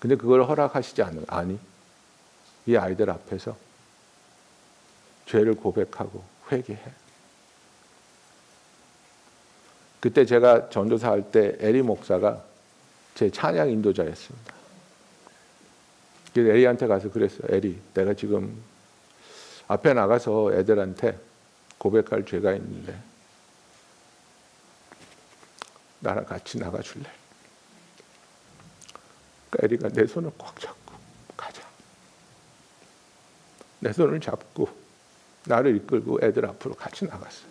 근데 0.00 0.16
그걸 0.16 0.44
허락하시지 0.44 1.02
않는 1.02 1.24
아니 1.28 1.58
이 2.66 2.76
아이들 2.76 3.10
앞에서 3.10 3.56
죄를 5.26 5.54
고백하고 5.54 6.24
회개해. 6.50 6.80
그때 10.00 10.24
제가 10.24 10.68
전도사 10.70 11.10
할 11.10 11.30
때 11.30 11.56
에리 11.60 11.82
목사가 11.82 12.42
제 13.14 13.30
찬양 13.30 13.70
인도자였습니다. 13.70 14.54
에리한테 16.34 16.86
가서 16.86 17.10
그랬어요. 17.10 17.42
에리, 17.50 17.78
내가 17.94 18.14
지금 18.14 18.60
앞에 19.72 19.94
나가서 19.94 20.52
애들한테 20.52 21.18
고백할 21.78 22.26
죄가 22.26 22.52
있는데 22.52 23.00
나랑 26.00 26.26
같이 26.26 26.58
나가줄래? 26.58 27.10
그러니까 29.48 29.58
에리가 29.62 29.88
내 29.88 30.06
손을 30.06 30.30
꽉 30.36 30.60
잡고 30.60 30.94
가자. 31.36 31.66
내 33.80 33.92
손을 33.92 34.20
잡고 34.20 34.68
나를 35.46 35.76
이끌고 35.76 36.18
애들 36.22 36.44
앞으로 36.44 36.74
같이 36.74 37.06
나갔어요. 37.06 37.50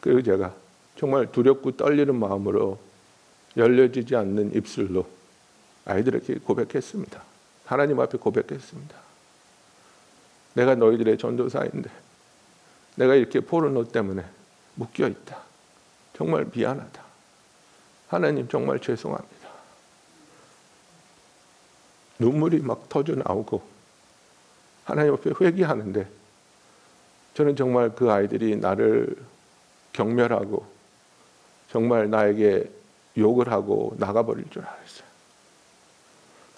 그리고 0.00 0.22
제가 0.22 0.54
정말 0.96 1.30
두렵고 1.30 1.76
떨리는 1.76 2.14
마음으로 2.14 2.80
열려지지 3.56 4.16
않는 4.16 4.54
입술로 4.54 5.08
아이들에게 5.84 6.40
고백했습니다. 6.40 7.22
하나님 7.66 8.00
앞에 8.00 8.18
고백했습니다. 8.18 9.05
내가 10.56 10.74
너희들의 10.74 11.18
전도사인데 11.18 11.90
내가 12.96 13.14
이렇게 13.14 13.40
포르노 13.40 13.88
때문에 13.88 14.24
묶여 14.74 15.06
있다. 15.06 15.38
정말 16.16 16.46
미안하다. 16.52 17.02
하나님 18.08 18.48
정말 18.48 18.80
죄송합니다. 18.80 19.48
눈물이 22.18 22.60
막 22.60 22.88
터져 22.88 23.14
나오고 23.14 23.62
하나님 24.84 25.12
앞에 25.12 25.32
회개하는데 25.38 26.08
저는 27.34 27.54
정말 27.54 27.94
그 27.94 28.10
아이들이 28.10 28.56
나를 28.56 29.14
경멸하고 29.92 30.66
정말 31.70 32.08
나에게 32.08 32.70
욕을 33.18 33.52
하고 33.52 33.94
나가버릴 33.98 34.48
줄 34.48 34.64
알았어요. 34.64 35.05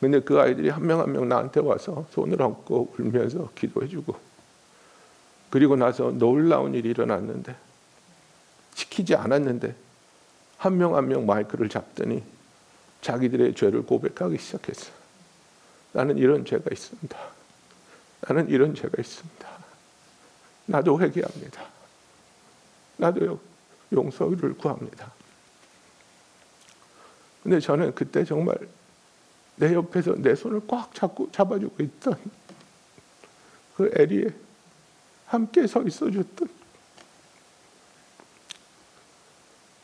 근데 0.01 0.21
그 0.21 0.41
아이들이 0.41 0.69
한 0.69 0.83
명 0.85 1.01
한 1.01 1.13
명 1.13 1.29
나한테 1.29 1.61
와서 1.61 2.07
손을 2.13 2.41
얹고 2.41 2.95
울면서 2.99 3.51
기도해주고 3.55 4.15
그리고 5.51 5.77
나서 5.77 6.11
놀라운 6.11 6.75
일이 6.75 6.91
일어났는데 6.91 7.57
시키지 8.75 9.15
않았는데 9.17 9.75
한 10.59 10.77
명 10.79 10.95
한 10.95 11.09
명 11.09 11.27
마이크를 11.27 11.69
잡더니 11.69 12.23
자기들의 13.01 13.55
죄를 13.55 13.83
고백하기 13.83 14.39
시작했어. 14.39 14.91
나는 15.93 16.19
이런 16.19 16.45
죄가 16.45 16.65
있습니다. 16.71 17.19
나는 18.23 18.49
이런 18.49 18.75
죄가 18.75 18.93
있습니다. 18.99 19.49
나도 20.67 21.01
회개합니다. 21.01 21.65
나도 22.99 23.41
용서를 23.93 24.55
구합니다. 24.55 25.13
근데 27.43 27.61
저는 27.61 27.95
그때 27.95 28.25
정말 28.25 28.59
내 29.59 29.75
옆에서 29.75 30.15
내 30.17 30.35
손을 30.35 30.63
꽉 30.67 30.95
잡고 30.95 31.31
잡아주고 31.33 31.83
있던 31.83 32.17
그 33.77 33.91
에리에 33.95 34.29
함께 35.27 35.67
서 35.67 35.83
있어줬던 35.83 36.49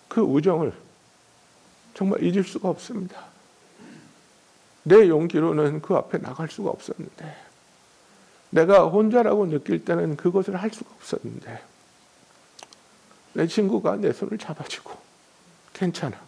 그 0.09 0.21
우정을 0.21 0.73
정말 1.95 2.23
잊을 2.23 2.45
수가 2.45 2.69
없습니다. 2.69 3.25
내 4.85 5.09
용기로는 5.09 5.81
그 5.81 5.95
앞에 5.95 6.19
나갈 6.19 6.49
수가 6.49 6.71
없었는데, 6.71 7.37
내가 8.51 8.85
혼자라고 8.85 9.49
느낄 9.49 9.85
때는 9.85 10.17
그것을 10.17 10.57
할 10.57 10.71
수가 10.71 10.91
없었는데, 10.97 11.63
내 13.33 13.47
친구가 13.47 13.97
내 13.97 14.13
손을 14.13 14.39
잡아주고, 14.39 14.97
괜찮아. 15.73 16.21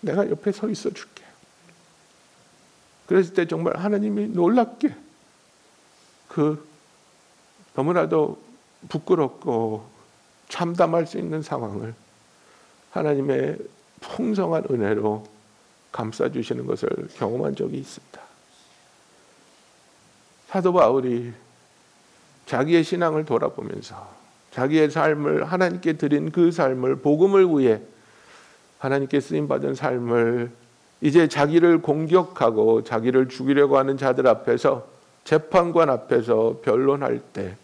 내가 0.00 0.28
옆에 0.30 0.52
서 0.52 0.68
있어 0.70 0.90
줄게. 0.90 1.24
그랬을 3.08 3.34
때 3.34 3.46
정말 3.46 3.76
하나님이 3.76 4.28
놀랍게 4.28 4.94
그 6.28 6.64
너무나도 7.74 8.38
부끄럽고 8.88 9.88
참담할 10.48 11.06
수 11.06 11.18
있는 11.18 11.42
상황을 11.42 11.94
하나님의 12.90 13.58
풍성한 14.00 14.66
은혜로 14.70 15.26
감싸주시는 15.90 16.66
것을 16.66 16.88
경험한 17.16 17.56
적이 17.56 17.78
있습니다. 17.78 18.20
사도 20.48 20.72
바울이 20.72 21.32
자기의 22.46 22.84
신앙을 22.84 23.24
돌아보면서 23.24 24.08
자기의 24.52 24.90
삶을 24.90 25.44
하나님께 25.44 25.94
드린 25.94 26.30
그 26.30 26.52
삶을 26.52 26.96
복음을 26.96 27.46
위해 27.46 27.80
하나님께 28.78 29.20
쓰임 29.20 29.48
받은 29.48 29.74
삶을 29.74 30.50
이제 31.00 31.28
자기를 31.28 31.82
공격하고 31.82 32.84
자기를 32.84 33.28
죽이려고 33.28 33.78
하는 33.78 33.96
자들 33.96 34.26
앞에서 34.26 34.86
재판관 35.24 35.90
앞에서 35.90 36.60
변론할 36.62 37.20
때 37.32 37.56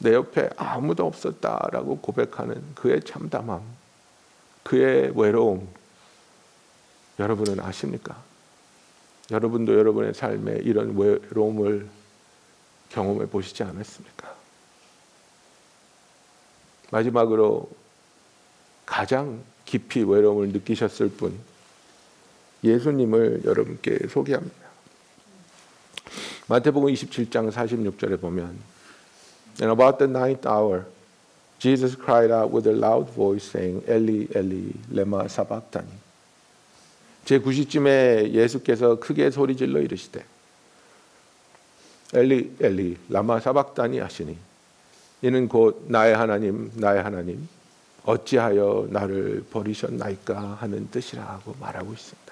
내 0.00 0.14
옆에 0.14 0.48
아무도 0.56 1.06
없었다라고 1.06 1.98
고백하는 1.98 2.74
그의 2.74 3.02
참담함, 3.02 3.60
그의 4.62 5.12
외로움, 5.14 5.68
여러분은 7.18 7.60
아십니까? 7.60 8.16
여러분도 9.30 9.78
여러분의 9.78 10.14
삶에 10.14 10.60
이런 10.62 10.96
외로움을 10.96 11.86
경험해 12.88 13.26
보시지 13.26 13.62
않았습니까? 13.62 14.34
마지막으로 16.90 17.70
가장 18.86 19.42
깊이 19.66 20.02
외로움을 20.02 20.48
느끼셨을 20.48 21.10
분, 21.10 21.38
예수님을 22.62 23.42
여러분께 23.44 24.06
소개합니다. 24.08 24.56
마태복음 26.48 26.92
27장 26.92 27.50
46절에 27.52 28.20
보면 28.20 28.58
And 29.60 29.72
about 29.72 29.98
the 29.98 30.10
ninth 30.10 30.46
hour 30.46 30.84
Jesus 31.58 31.96
cried 31.96 32.32
out 32.32 32.52
with 32.52 32.66
a 32.68 32.74
loud 32.74 33.12
voice 33.12 33.46
saying 33.48 33.84
Eli 33.88 34.26
Eli 34.34 34.72
lema 34.90 35.24
sabachthani 35.28 36.00
제9시쯤에 37.24 38.32
예수께서 38.32 38.98
크게 38.98 39.30
소리질러 39.30 39.80
이르시되 39.80 40.24
엘리 42.12 42.56
엘리 42.60 42.96
라마 43.08 43.38
사박다니 43.38 44.00
하시니 44.00 44.36
이는 45.22 45.48
곧 45.48 45.84
나의 45.86 46.16
하나님 46.16 46.72
나의 46.74 47.02
하나님 47.02 47.48
어찌하여 48.04 48.88
나를 48.90 49.44
버리셨나이까 49.50 50.56
하는 50.60 50.90
뜻이라고 50.90 51.54
말하고 51.60 51.92
있습니다. 51.92 52.29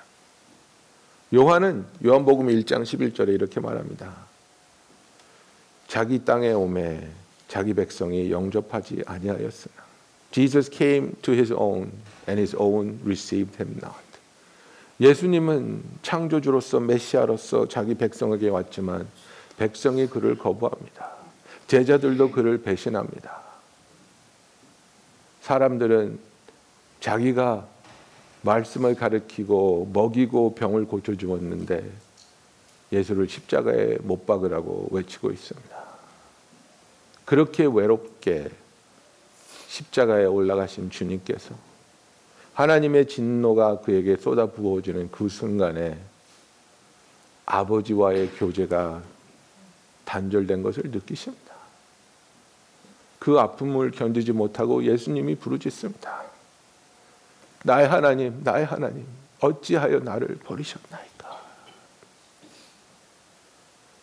요한은 1.34 1.84
요한복음 2.04 2.46
1장 2.46 2.82
11절에 2.82 3.28
이렇게 3.28 3.60
말합니다. 3.60 4.14
자기 5.86 6.24
땅에 6.24 6.52
오매 6.52 7.06
자기 7.48 7.74
백성이 7.74 8.30
영접하지 8.30 9.02
아니하였으나 9.06 9.74
Jesus 10.30 10.70
came 10.70 11.12
to 11.22 11.34
his 11.34 11.52
own 11.52 11.92
and 12.28 12.38
his 12.38 12.56
own 12.56 12.98
received 13.04 13.62
him 13.62 13.78
not. 13.82 13.96
예수님은 15.00 15.82
창조주로서 16.02 16.80
메시아로서 16.80 17.68
자기 17.68 17.94
백성에게 17.94 18.48
왔지만 18.48 19.06
백성이 19.58 20.06
그를 20.06 20.36
거부합니다. 20.38 21.10
제자들도 21.66 22.30
그를 22.30 22.62
배신합니다. 22.62 23.42
사람들은 25.42 26.18
자기가 27.00 27.68
말씀을 28.42 28.94
가르치고 28.94 29.90
먹이고 29.92 30.54
병을 30.54 30.86
고쳐 30.86 31.14
주었는데 31.14 31.90
예수를 32.92 33.28
십자가에 33.28 33.98
못 34.02 34.26
박으라고 34.26 34.88
외치고 34.92 35.30
있습니다. 35.30 35.76
그렇게 37.24 37.66
외롭게 37.66 38.48
십자가에 39.66 40.24
올라가신 40.24 40.90
주님께서 40.90 41.54
하나님의 42.54 43.06
진노가 43.06 43.80
그에게 43.80 44.16
쏟아 44.16 44.46
부어지는 44.46 45.10
그 45.10 45.28
순간에 45.28 45.98
아버지와의 47.46 48.30
교제가 48.32 49.02
단절된 50.04 50.62
것을 50.62 50.84
느끼십니다. 50.90 51.54
그 53.18 53.38
아픔을 53.38 53.90
견디지 53.90 54.32
못하고 54.32 54.82
예수님이 54.84 55.34
부르짖습니다. 55.36 56.27
나의 57.68 57.86
하나님, 57.86 58.40
나의 58.42 58.64
하나님, 58.64 59.04
어찌하여 59.40 59.98
나를 59.98 60.38
버리셨나이까. 60.42 61.38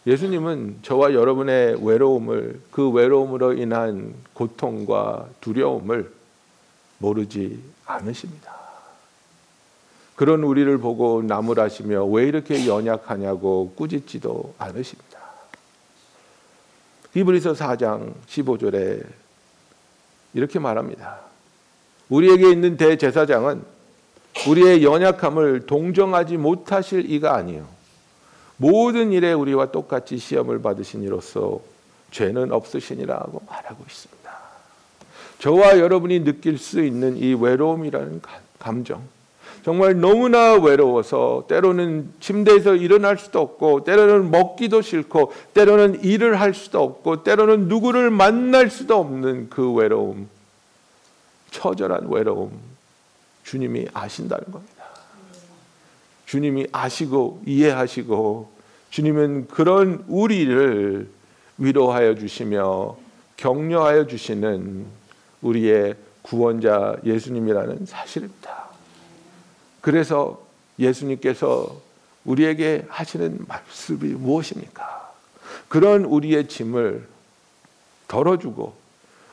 예수님은 0.06 0.80
저와 0.84 1.16
여러분의 1.16 1.84
외로움을 1.84 2.62
그 2.70 2.92
외로움으로 2.92 3.54
인한 3.54 4.14
고통과 4.34 5.28
두려움을 5.42 6.14
모르지 7.00 7.60
않으십니다. 7.88 8.54
그런 10.16 10.44
우리를 10.44 10.78
보고 10.78 11.24
나무라시며 11.24 12.06
왜 12.06 12.28
이렇게 12.28 12.68
연약하냐고 12.68 13.74
꾸짖지도 13.76 14.54
않으십니다. 14.60 15.20
히브리서 17.14 17.54
4장 17.54 18.14
15절에 18.28 19.04
이렇게 20.36 20.60
말합니다. 20.60 21.35
우리에게 22.10 22.50
있는 22.52 22.78
대제사장은 22.78 23.64
우리의 24.48 24.84
연약함을 24.84 25.66
동정하지 25.66 26.38
못하실 26.38 27.10
이가 27.12 27.36
아니요 27.36 27.66
모든 28.58 29.12
일에 29.12 29.34
우리와 29.34 29.72
똑같이 29.72 30.18
시험을 30.18 30.62
받으신 30.62 31.04
이로써 31.04 31.60
죄는 32.12 32.52
없으시니라고 32.52 33.42
말하고 33.48 33.84
있습니다. 33.86 34.16
저와 35.40 35.80
여러분이 35.80 36.24
느낄 36.24 36.58
수 36.58 36.82
있는 36.82 37.18
이 37.18 37.34
외로움이라는 37.34 38.22
감정 38.60 39.02
정말 39.64 40.00
너무나 40.00 40.54
외로워서 40.54 41.46
때로는 41.48 42.14
침대에서 42.20 42.76
일어날 42.76 43.18
수도 43.18 43.42
없고 43.42 43.84
때로는 43.84 44.30
먹기도 44.32 44.82
싫고 44.82 45.34
때로는 45.54 46.04
일을 46.04 46.40
할 46.40 46.54
수도 46.54 46.82
없고 46.84 47.24
때로는 47.24 47.68
누구를 47.68 48.12
만날 48.12 48.70
수도 48.70 48.96
없는 48.98 49.50
그 49.50 49.74
외로움 49.74 50.30
처절한 51.56 52.08
외로움 52.10 52.52
주님이 53.46 53.88
아신다는 53.94 54.52
겁니다. 54.52 54.84
주님이 56.26 56.68
아시고 56.72 57.44
이해하시고 57.46 58.52
주님은 58.90 59.48
그런 59.48 60.04
우리를 60.08 61.10
위로하여 61.58 62.16
주시며 62.16 62.98
격려하여 63.38 64.08
주시는 64.08 64.86
우리의 65.42 65.96
구원자 66.24 66.98
예수님이라는 67.06 67.86
사실입니다. 67.86 68.66
그래서 69.80 70.46
예수님께서 70.78 71.82
우리에게 72.26 72.86
하시는 72.90 73.46
말씀이 73.48 74.14
무엇입니까? 74.14 75.14
그런 75.70 76.04
우리의 76.04 76.50
짐을 76.50 77.08
덜어주고 78.08 78.74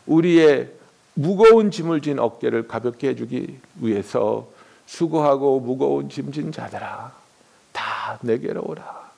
우리의 0.07 0.82
무거운 1.15 1.71
짐을 1.71 2.01
진 2.01 2.19
어깨를 2.19 2.69
가볍게 2.69 3.09
해주기 3.09 3.59
위해서 3.77 4.49
수고하고 4.87 5.61
무거운 5.61 6.09
짐진 6.09 6.53
자들아 6.53 7.13
다 7.73 8.19
내게로 8.23 8.63
오라. 8.65 9.11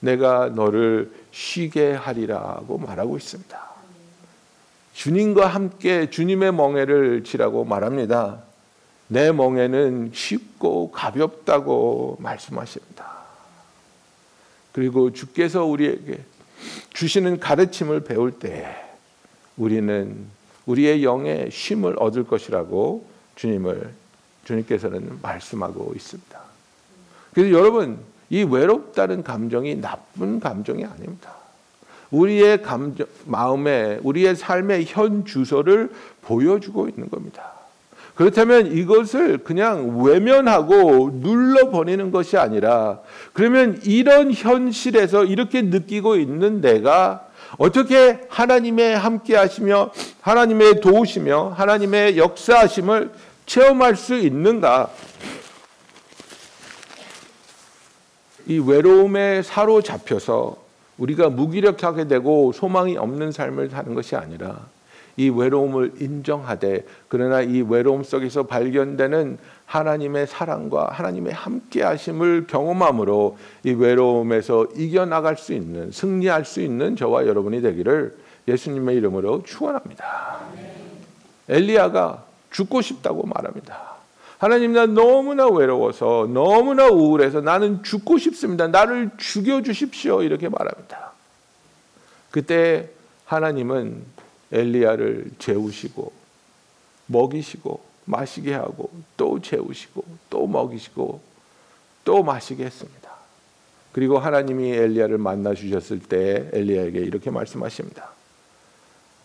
내가 0.00 0.48
너를 0.48 1.12
쉬게 1.30 1.92
하리라고 1.92 2.78
말하고 2.78 3.16
있습니다. 3.16 3.70
주님과 4.94 5.46
함께 5.46 6.10
주님의 6.10 6.52
멍에를 6.52 7.24
지라고 7.24 7.64
말합니다. 7.64 8.42
내 9.08 9.32
멍에는 9.32 10.12
쉽고 10.14 10.90
가볍다고 10.90 12.16
말씀하십니다. 12.20 13.10
그리고 14.72 15.12
주께서 15.12 15.64
우리에게 15.64 16.20
주시는 16.92 17.40
가르침을 17.40 18.04
배울 18.04 18.38
때 18.38 18.76
우리는 19.56 20.26
우리의 20.66 21.04
영에 21.04 21.48
쉼을 21.50 21.96
얻을 21.98 22.24
것이라고 22.24 23.06
주님을 23.36 23.90
주님께서는 24.44 25.18
말씀하고 25.22 25.92
있습니다. 25.94 26.40
그래서 27.32 27.50
여러분 27.56 27.98
이 28.28 28.42
외롭다는 28.42 29.22
감정이 29.22 29.80
나쁜 29.80 30.40
감정이 30.40 30.84
아닙니다. 30.84 31.34
우리의 32.10 32.62
감정, 32.62 33.06
마음에 33.26 33.98
우리의 34.02 34.36
삶의 34.36 34.86
현 34.88 35.24
주소를 35.24 35.90
보여주고 36.22 36.88
있는 36.88 37.08
겁니다. 37.08 37.52
그렇다면 38.14 38.66
이것을 38.76 39.38
그냥 39.38 40.02
외면하고 40.04 41.10
눌러버리는 41.14 42.10
것이 42.10 42.36
아니라 42.36 43.00
그러면 43.32 43.80
이런 43.84 44.32
현실에서 44.32 45.24
이렇게 45.24 45.62
느끼고 45.62 46.16
있는 46.16 46.60
내가 46.60 47.29
어떻게 47.58 48.20
하나님의 48.28 48.96
함께 48.96 49.36
하시며 49.36 49.90
하나님의 50.20 50.80
도우시며 50.80 51.54
하나님의 51.56 52.18
역사하심을 52.18 53.12
체험할 53.46 53.96
수 53.96 54.14
있는가? 54.16 54.90
이 58.46 58.58
외로움에 58.58 59.42
사로잡혀서 59.42 60.56
우리가 60.98 61.30
무기력하게 61.30 62.08
되고 62.08 62.52
소망이 62.52 62.96
없는 62.96 63.32
삶을 63.32 63.70
사는 63.70 63.94
것이 63.94 64.16
아니라 64.16 64.66
이 65.20 65.28
외로움을 65.28 65.92
인정하되 66.00 66.86
그러나 67.08 67.42
이 67.42 67.60
외로움 67.60 68.02
속에서 68.02 68.44
발견되는 68.44 69.36
하나님의 69.66 70.26
사랑과 70.26 70.88
하나님의 70.92 71.34
함께 71.34 71.82
하심을 71.82 72.46
경험함으로 72.48 73.36
이 73.64 73.72
외로움에서 73.72 74.68
이겨나갈 74.76 75.36
수 75.36 75.52
있는 75.52 75.90
승리할 75.90 76.46
수 76.46 76.62
있는 76.62 76.96
저와 76.96 77.26
여러분이 77.26 77.60
되기를 77.60 78.16
예수님의 78.48 78.96
이름으로 78.96 79.42
축원합니다. 79.42 80.40
엘리야가 81.50 82.24
죽고 82.50 82.80
싶다고 82.80 83.26
말합니다. 83.26 83.90
하나님 84.38 84.72
나 84.72 84.86
너무나 84.86 85.46
외로워서 85.46 86.30
너무나 86.32 86.86
우울해서 86.86 87.42
나는 87.42 87.82
죽고 87.82 88.16
싶습니다. 88.16 88.68
나를 88.68 89.10
죽여 89.18 89.60
주십시오. 89.60 90.22
이렇게 90.22 90.48
말합니다. 90.48 91.12
그때 92.30 92.88
하나님은 93.26 94.19
엘리야를 94.52 95.30
재우시고 95.38 96.12
먹이시고 97.06 97.80
마시게 98.04 98.54
하고 98.54 98.90
또 99.16 99.40
재우시고 99.40 100.04
또 100.28 100.46
먹이시고 100.46 101.20
또 102.04 102.22
마시게 102.22 102.64
했습니다. 102.64 103.10
그리고 103.92 104.18
하나님이 104.18 104.70
엘리야를 104.70 105.18
만나 105.18 105.54
주셨을 105.54 106.00
때 106.00 106.48
엘리야에게 106.52 107.00
이렇게 107.00 107.30
말씀하십니다. 107.30 108.10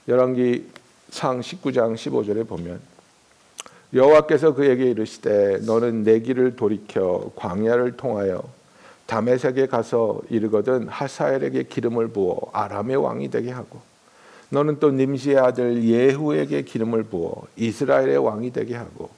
열왕기 0.08 0.70
상 1.10 1.40
19장 1.40 1.96
15절에 1.96 2.48
보면 2.48 2.80
여호와께서 3.94 4.54
그에게 4.56 4.90
이르시되 4.90 5.60
너는 5.60 6.04
내 6.04 6.20
길을 6.20 6.56
돌이켜 6.56 7.32
광야를 7.36 7.96
통하여 7.96 8.44
다메섹에 9.06 9.68
가서 9.68 10.20
이르거든 10.30 10.88
하사엘에게 10.88 11.64
기름을 11.64 12.10
부어 12.10 12.50
아람의 12.52 12.96
왕이 12.98 13.30
되게 13.30 13.52
하고 13.52 13.80
너는 14.50 14.80
또 14.80 14.92
님시의 14.92 15.38
아들 15.38 15.84
예후에게 15.84 16.64
기름을 16.64 17.04
부어 17.04 17.44
이스라엘의 17.56 18.18
왕이 18.18 18.52
되게 18.52 18.76
하고 18.76 19.10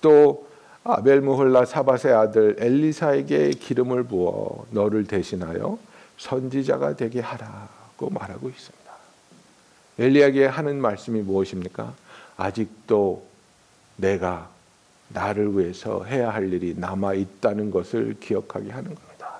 또 0.00 0.46
아벨 0.84 1.20
무홀라 1.20 1.64
사밧의 1.64 2.12
아들 2.14 2.56
엘리사에게 2.58 3.50
기름을 3.50 4.04
부어 4.04 4.66
너를 4.70 5.06
대신하여 5.06 5.78
선지자가 6.18 6.96
되게 6.96 7.20
하라고 7.20 8.10
말하고 8.10 8.48
있습니다. 8.48 8.86
엘리야에게 9.98 10.46
하는 10.46 10.80
말씀이 10.80 11.20
무엇입니까? 11.22 11.94
아직도 12.36 13.26
내가 13.96 14.50
나를 15.08 15.58
위해서 15.58 16.04
해야 16.04 16.30
할 16.30 16.52
일이 16.52 16.74
남아 16.76 17.14
있다는 17.14 17.70
것을 17.70 18.16
기억하게 18.20 18.70
하는 18.70 18.94
겁니다. 18.94 19.32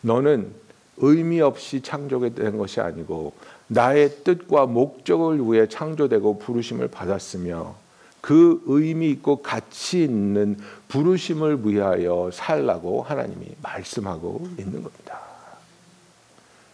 너는 0.00 0.52
의미 1.00 1.40
없이 1.40 1.80
창조된 1.80 2.58
것이 2.58 2.80
아니고 2.80 3.32
나의 3.66 4.24
뜻과 4.24 4.66
목적을 4.66 5.40
위해 5.50 5.68
창조되고 5.68 6.38
부르심을 6.38 6.88
받았으며 6.88 7.74
그 8.20 8.62
의미 8.66 9.10
있고 9.10 9.42
가치 9.42 10.02
있는 10.02 10.58
부르심을 10.88 11.66
위하여 11.66 12.30
살라고 12.32 13.02
하나님이 13.02 13.46
말씀하고 13.62 14.48
있는 14.58 14.82
겁니다. 14.82 15.20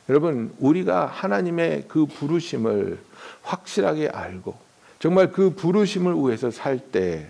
여러분, 0.09 0.53
우리가 0.59 1.07
하나님의 1.07 1.85
그 1.89 2.07
부르심을 2.07 2.99
확실하게 3.43 4.09
알고 4.09 4.55
정말 4.99 5.33
그 5.33 5.51
부르심을 5.51 6.15
위해서 6.15 6.51
살 6.51 6.79
때 6.79 7.29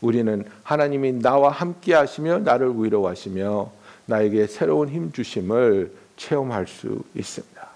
우리는 0.00 0.44
하나님이 0.62 1.20
나와 1.20 1.50
함께 1.50 1.94
하시며 1.94 2.38
나를 2.38 2.72
위로하시며 2.76 3.72
나에게 4.06 4.46
새로운 4.46 4.88
힘 4.88 5.12
주심을 5.12 5.92
체험할 6.18 6.66
수 6.66 7.02
있습니다. 7.14 7.68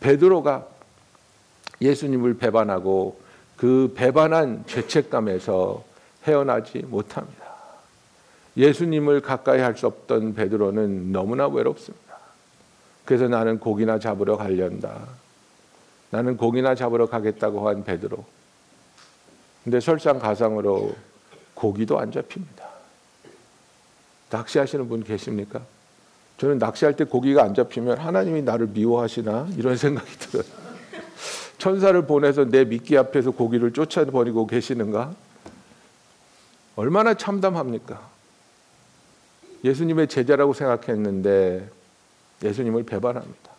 베드로가 0.00 0.66
예수님을 1.80 2.34
배반하고 2.38 3.20
그 3.56 3.92
배반한 3.96 4.64
죄책감에서 4.66 5.84
헤어나지 6.26 6.78
못합니다. 6.78 7.44
예수님을 8.56 9.20
가까이 9.20 9.60
할 9.60 9.76
수 9.76 9.86
없던 9.86 10.34
베드로는 10.34 11.12
너무나 11.12 11.46
외롭습니다. 11.46 12.16
그래서 13.04 13.28
나는 13.28 13.58
고기나 13.58 13.98
잡으러 13.98 14.36
가련다. 14.36 15.06
나는 16.10 16.36
고기나 16.36 16.74
잡으러 16.74 17.06
가겠다고 17.06 17.68
한 17.68 17.84
베드로. 17.84 18.24
근데 19.64 19.80
저는 26.38 26.58
낚시할 26.58 26.96
때 26.96 27.04
고기가 27.04 27.42
안 27.42 27.54
잡히면 27.54 27.98
하나님이 27.98 28.42
나를 28.42 28.68
미워하시나 28.68 29.48
이런 29.56 29.76
생각이 29.76 30.10
들어요. 30.18 30.44
천사를 31.58 32.06
보내서 32.06 32.44
내 32.44 32.64
미끼 32.64 32.98
앞에서 32.98 33.30
고기를 33.30 33.72
쫓아버리고 33.72 34.46
계시는가? 34.46 35.14
얼마나 36.76 37.14
참담합니까? 37.14 38.00
예수님의 39.62 40.08
제자라고 40.08 40.52
생각했는데 40.52 41.70
예수님을 42.42 42.82
배반합니다. 42.82 43.50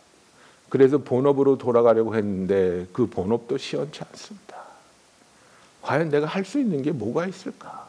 그래서 0.68 0.98
본업으로 0.98 1.58
돌아가려고 1.58 2.14
했는데 2.14 2.86
그 2.92 3.06
본업도 3.06 3.56
시원치 3.58 4.02
않습니다. 4.10 4.56
과연 5.82 6.10
내가 6.10 6.26
할 6.26 6.44
수 6.44 6.58
있는 6.60 6.82
게 6.82 6.92
뭐가 6.92 7.26
있을까? 7.26 7.88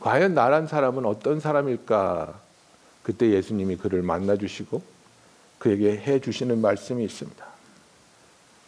과연 0.00 0.34
나란 0.34 0.66
사람은 0.66 1.06
어떤 1.06 1.40
사람일까? 1.40 2.45
그때 3.06 3.30
예수님이 3.30 3.76
그를 3.76 4.02
만나 4.02 4.36
주시고 4.36 4.82
그에게 5.60 5.96
해 5.96 6.18
주시는 6.18 6.60
말씀이 6.60 7.04
있습니다. 7.04 7.46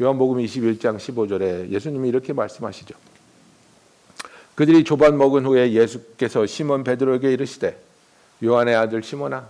요한복음 0.00 0.38
21장 0.38 0.96
15절에 0.96 1.70
예수님이 1.70 2.08
이렇게 2.08 2.32
말씀하시죠. 2.32 2.94
그들이 4.54 4.84
조반 4.84 5.18
먹은 5.18 5.44
후에 5.44 5.72
예수께서 5.72 6.46
시몬 6.46 6.84
베드로에게 6.84 7.32
이르시되 7.32 7.82
요한의 8.44 8.76
아들 8.76 9.02
시몬아 9.02 9.44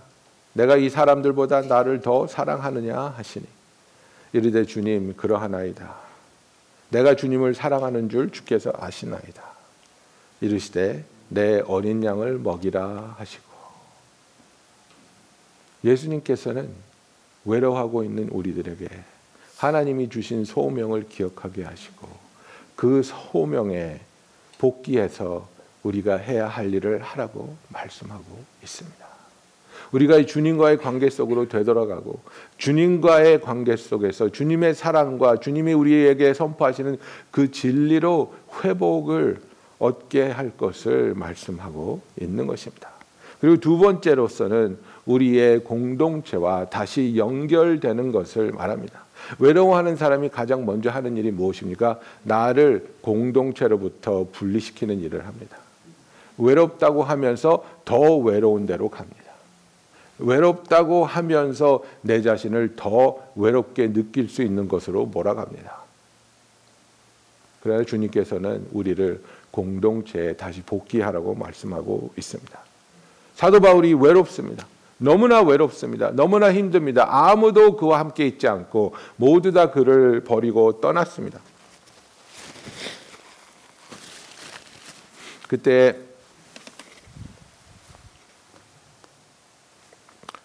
내가 0.53 0.75
이 0.75 0.89
사람들보다 0.89 1.61
나를 1.61 2.01
더 2.01 2.25
사랑하느냐 2.25 2.99
하시니 2.99 3.45
이르되 4.33 4.65
주님 4.65 5.15
그러하나이다. 5.15 5.97
내가 6.89 7.15
주님을 7.15 7.53
사랑하는 7.53 8.09
줄 8.09 8.31
주께서 8.31 8.73
아시나이다. 8.75 9.43
이르시되 10.41 11.05
내 11.27 11.59
어린 11.67 12.03
양을 12.03 12.39
먹이라 12.39 13.17
하시고 13.19 13.48
예수님께서는 15.83 16.69
외로워하고 17.45 18.03
있는 18.03 18.29
우리들에게 18.29 18.87
하나님이 19.57 20.09
주신 20.09 20.45
소명을 20.45 21.07
기억하게 21.09 21.63
하시고 21.63 22.07
그 22.75 23.01
소명에 23.03 23.99
복귀해서 24.57 25.47
우리가 25.83 26.17
해야 26.17 26.47
할 26.47 26.73
일을 26.73 27.01
하라고 27.01 27.55
말씀하고 27.69 28.23
있습니다. 28.63 29.09
우리가 29.91 30.23
주님과의 30.25 30.77
관계 30.77 31.09
속으로 31.09 31.47
되돌아가고 31.47 32.19
주님과의 32.57 33.41
관계 33.41 33.75
속에서 33.75 34.29
주님의 34.29 34.75
사랑과 34.75 35.37
주님이 35.37 35.73
우리에게 35.73 36.33
선포하시는 36.33 36.97
그 37.31 37.51
진리로 37.51 38.33
회복을 38.63 39.41
얻게 39.79 40.29
할 40.29 40.55
것을 40.55 41.15
말씀하고 41.15 42.01
있는 42.21 42.45
것입니다. 42.45 42.91
그리고 43.39 43.57
두 43.57 43.77
번째로서는 43.77 44.77
우리의 45.05 45.63
공동체와 45.63 46.65
다시 46.65 47.15
연결되는 47.15 48.11
것을 48.11 48.51
말합니다. 48.51 49.05
외로워하는 49.39 49.95
사람이 49.95 50.29
가장 50.29 50.65
먼저 50.65 50.89
하는 50.89 51.17
일이 51.17 51.31
무엇입니까? 51.31 51.99
나를 52.23 52.87
공동체로부터 53.01 54.27
분리시키는 54.31 54.99
일을 55.01 55.25
합니다. 55.27 55.57
외롭다고 56.37 57.03
하면서 57.03 57.63
더 57.85 58.17
외로운 58.17 58.65
데로 58.65 58.89
갑니다. 58.89 59.17
외롭다고 60.19 61.05
하면서 61.05 61.83
내 62.01 62.21
자신을 62.21 62.75
더 62.75 63.17
외롭게 63.35 63.93
느낄 63.93 64.29
수 64.29 64.41
있는 64.41 64.67
것으로 64.67 65.05
몰아갑니다. 65.05 65.79
그래서 67.61 67.83
주님께서는 67.83 68.67
우리를 68.71 69.21
공동체에 69.51 70.33
다시 70.33 70.61
복귀하라고 70.61 71.35
말씀하고 71.35 72.11
있습니다. 72.17 72.59
사도 73.35 73.59
바울이 73.59 73.93
외롭습니다. 73.93 74.65
너무나 74.99 75.41
외롭습니다. 75.41 76.11
너무나 76.11 76.53
힘듭니다. 76.53 77.07
아무도 77.09 77.77
그와 77.77 77.99
함께 77.99 78.27
있지 78.27 78.47
않고 78.47 78.93
모두 79.15 79.51
다 79.51 79.71
그를 79.71 80.23
버리고 80.23 80.79
떠났습니다. 80.81 81.39
그때 85.47 85.97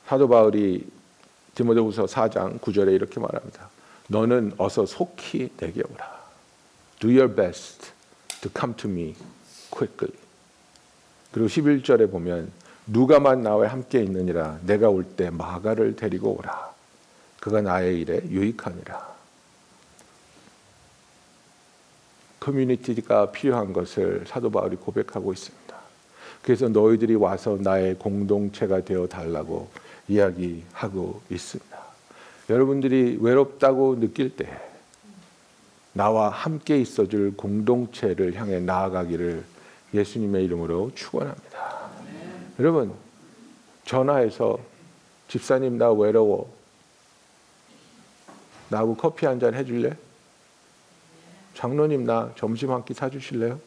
사도 0.06 0.28
바울이 0.28 0.86
디모데후서 1.54 2.06
4장 2.06 2.60
9절에 2.60 2.94
이렇게 2.94 3.18
말합니다. 3.18 3.68
너는 4.06 4.52
어서 4.56 4.86
속히 4.86 5.50
내게 5.56 5.82
오라. 5.82 6.24
Do 7.00 7.10
your 7.10 7.34
best 7.34 7.90
to 8.40 8.50
come 8.56 8.76
to 8.76 8.88
me 8.88 9.16
quickly. 9.70 10.16
그리고 11.32 11.48
11절에 11.48 12.10
보면 12.10 12.52
누가만 12.86 13.42
나와 13.42 13.68
함께 13.68 14.02
있느니라 14.02 14.58
내가 14.62 14.88
올 14.90 15.04
때 15.04 15.30
마가를 15.30 15.96
데리고 15.96 16.36
오라. 16.38 16.72
그가 17.40 17.60
나의 17.60 18.00
일에 18.00 18.22
유익하니라. 18.28 19.14
커뮤니티가 22.40 23.32
필요한 23.32 23.72
것을 23.72 24.24
사도 24.26 24.50
바울이 24.50 24.76
고백하고 24.76 25.32
있습니다. 25.32 25.74
그래서 26.42 26.68
너희들이 26.68 27.14
와서 27.14 27.56
나의 27.58 27.94
공동체가 27.94 28.84
되어 28.84 29.06
달라고 29.06 29.70
이야기하고 30.08 31.22
있습니다. 31.30 31.78
여러분들이 32.50 33.18
외롭다고 33.20 33.98
느낄 33.98 34.36
때 34.36 34.46
나와 35.94 36.28
함께 36.28 36.78
있어줄 36.78 37.34
공동체를 37.36 38.34
향해 38.34 38.60
나아가기를 38.60 39.42
예수님의 39.94 40.44
이름으로 40.44 40.90
축원합니다. 40.94 41.73
여러분 42.58 42.94
전화해서 43.84 44.58
집사님 45.28 45.78
나 45.78 45.90
외로워 45.92 46.52
나하고 48.68 48.96
커피 48.96 49.26
한 49.26 49.38
잔 49.40 49.54
해줄래? 49.54 49.96
장로님 51.54 52.04
나 52.04 52.32
점심 52.36 52.70
한 52.72 52.84
끼 52.84 52.94
사주실래요? 52.94 53.58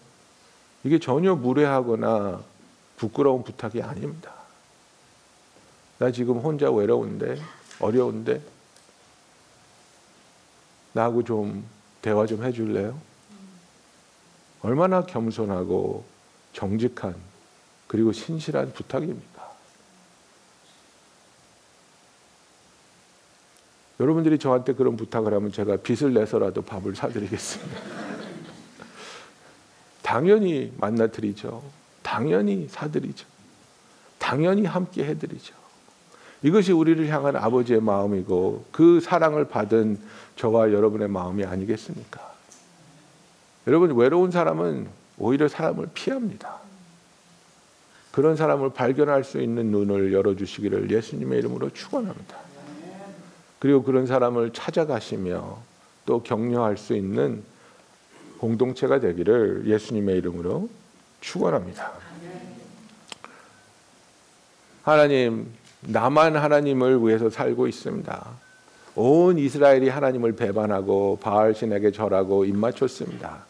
이게 0.84 1.00
전혀 1.00 1.36
무례하거나 1.36 2.42
부끄러운 2.98 3.44
부탁이 3.44 3.82
아닙니다. 3.82 4.34
나 6.00 6.12
지금 6.12 6.38
혼자 6.38 6.70
외로운데 6.72 7.38
어려운데 7.80 8.42
나하고 10.94 11.24
좀 11.24 11.66
대화 12.02 12.26
좀 12.26 12.44
해줄래요? 12.44 13.00
얼마나 14.62 15.06
겸손하고 15.06 16.04
정직한 16.54 17.16
그리고 17.88 18.12
신실한 18.12 18.74
부탁입니까? 18.74 19.48
여러분들이 24.00 24.38
저한테 24.38 24.74
그런 24.74 24.96
부탁을 24.96 25.34
하면 25.34 25.52
제가 25.52 25.78
빚을 25.78 26.14
내서라도 26.14 26.62
밥을 26.62 26.96
사드리겠습니다. 26.96 27.82
당연히 30.04 30.72
만나드리죠. 30.78 31.64
당연히 32.04 32.68
사드리죠. 32.70 33.26
당연히 34.20 34.66
함께 34.66 35.04
해드리죠. 35.04 35.56
이것이 36.44 36.72
우리를 36.72 37.08
향한 37.08 37.36
아버지의 37.36 37.82
마음이고 37.82 38.66
그 38.72 39.00
사랑을 39.00 39.48
받은 39.48 40.00
저와 40.36 40.72
여러분의 40.72 41.08
마음이 41.08 41.44
아니겠습니까? 41.44 42.36
여러분 43.66 43.96
외로운 43.96 44.30
사람은 44.30 44.88
오히려 45.18 45.48
사람을 45.48 45.90
피합니다. 45.94 46.67
그런 48.18 48.36
사람을 48.36 48.72
발견할 48.72 49.24
수 49.24 49.40
있는 49.40 49.68
눈을 49.68 50.12
열어 50.12 50.36
주시기를 50.36 50.90
예수님의 50.90 51.38
이름으로 51.38 51.70
축원합니다. 51.70 52.36
그리고 53.60 53.84
그런 53.84 54.08
사람을 54.08 54.54
찾아가시며 54.54 55.60
또 56.08 56.24
격려할 56.24 56.78
수 56.78 56.96
있는 56.96 57.44
공동체가 58.40 59.00
되기를 59.00 59.66
예수님의 59.68 60.18
이름으로 60.18 60.68
축원합니다. 61.22 61.92
하나님 64.82 65.46
나만 65.82 66.38
하나님을 66.38 67.06
위해서 67.06 67.30
살고 67.30 67.68
있습니다. 67.68 68.28
온 68.96 69.38
이스라엘이 69.38 69.90
하나님을 69.90 70.32
배반하고 70.32 71.20
바알 71.22 71.54
신에게 71.54 71.92
절하고 71.92 72.46
입맞췄습니다. 72.46 73.46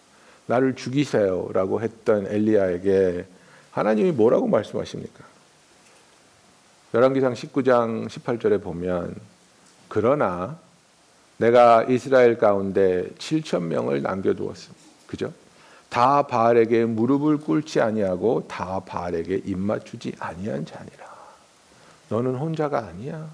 나를 0.48 0.76
죽이세요라고 0.76 1.80
했던 1.80 2.28
엘리야에게 2.28 3.37
하나님이 3.78 4.12
뭐라고 4.12 4.48
말씀하십니까? 4.48 5.24
열왕기상 6.96 7.34
19장 7.34 8.08
18절에 8.08 8.60
보면 8.62 9.16
그러나 9.88 10.58
내가 11.38 11.84
이스라엘 11.84 12.40
가운데 12.40 13.08
7천 13.20 13.62
명을 13.62 14.02
남겨 14.02 14.34
두었습니다. 14.34 14.84
그죠? 15.06 15.32
다 15.90 16.24
바알에게 16.24 16.86
무릎을 16.86 17.38
꿇지 17.38 17.80
아니하고 17.80 18.48
다 18.48 18.80
바알에게 18.80 19.44
입 19.46 19.60
맞추지 19.60 20.14
아니한 20.18 20.66
자니라. 20.66 21.06
너는 22.10 22.36
혼자가 22.36 22.80
아니야. 22.80 23.30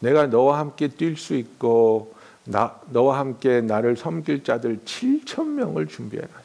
내가 0.00 0.28
너와 0.28 0.60
함께 0.60 0.88
뛸 0.88 1.18
수 1.18 1.34
있고 1.34 2.14
나, 2.44 2.80
너와 2.88 3.18
함께 3.18 3.60
나를 3.60 3.98
섬길 3.98 4.44
자들 4.44 4.78
7천 4.86 5.44
명을 5.44 5.88
준비해 5.88 6.22
놨어. 6.22 6.37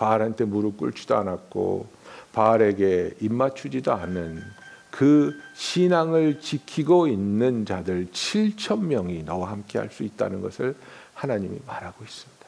바알한테 0.00 0.46
무릎 0.46 0.78
꿇지도 0.78 1.14
않았고 1.14 1.86
바알에게 2.32 3.16
입맞추지도 3.20 3.92
않은 3.92 4.42
그 4.90 5.38
신앙을 5.54 6.40
지키고 6.40 7.06
있는 7.06 7.66
자들 7.66 8.06
7천 8.06 8.80
명이 8.80 9.24
너와 9.24 9.50
함께 9.50 9.78
할 9.78 9.90
수 9.90 10.02
있다는 10.02 10.40
것을 10.40 10.74
하나님이 11.14 11.58
말하고 11.66 12.02
있습니다. 12.02 12.46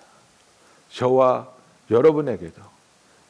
저와 0.92 1.48
여러분에게도 1.90 2.62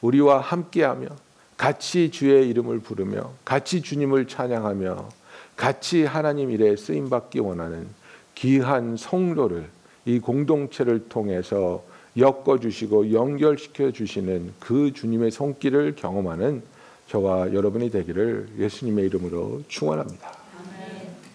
우리와 0.02 0.40
함께하며 0.40 1.08
같이 1.56 2.10
주의 2.12 2.48
이름을 2.48 2.78
부르며 2.78 3.32
같이 3.44 3.82
주님을 3.82 4.28
찬양하며 4.28 5.08
같이 5.56 6.04
하나님 6.04 6.50
일에 6.50 6.76
쓰임 6.76 7.10
받기 7.10 7.40
원하는 7.40 7.88
귀한 8.36 8.96
성도를 8.96 9.68
이 10.04 10.20
공동체를 10.20 11.08
통해서 11.08 11.82
엮어 12.16 12.58
주시고 12.60 13.12
연결시켜 13.12 13.90
주시는 13.90 14.52
그 14.60 14.92
주님의 14.92 15.30
손길을 15.30 15.94
경험하는 15.96 16.62
저와 17.08 17.52
여러분이 17.52 17.90
되기를 17.90 18.48
예수님의 18.58 19.06
이름으로 19.06 19.62
축원합니다. 19.68 20.32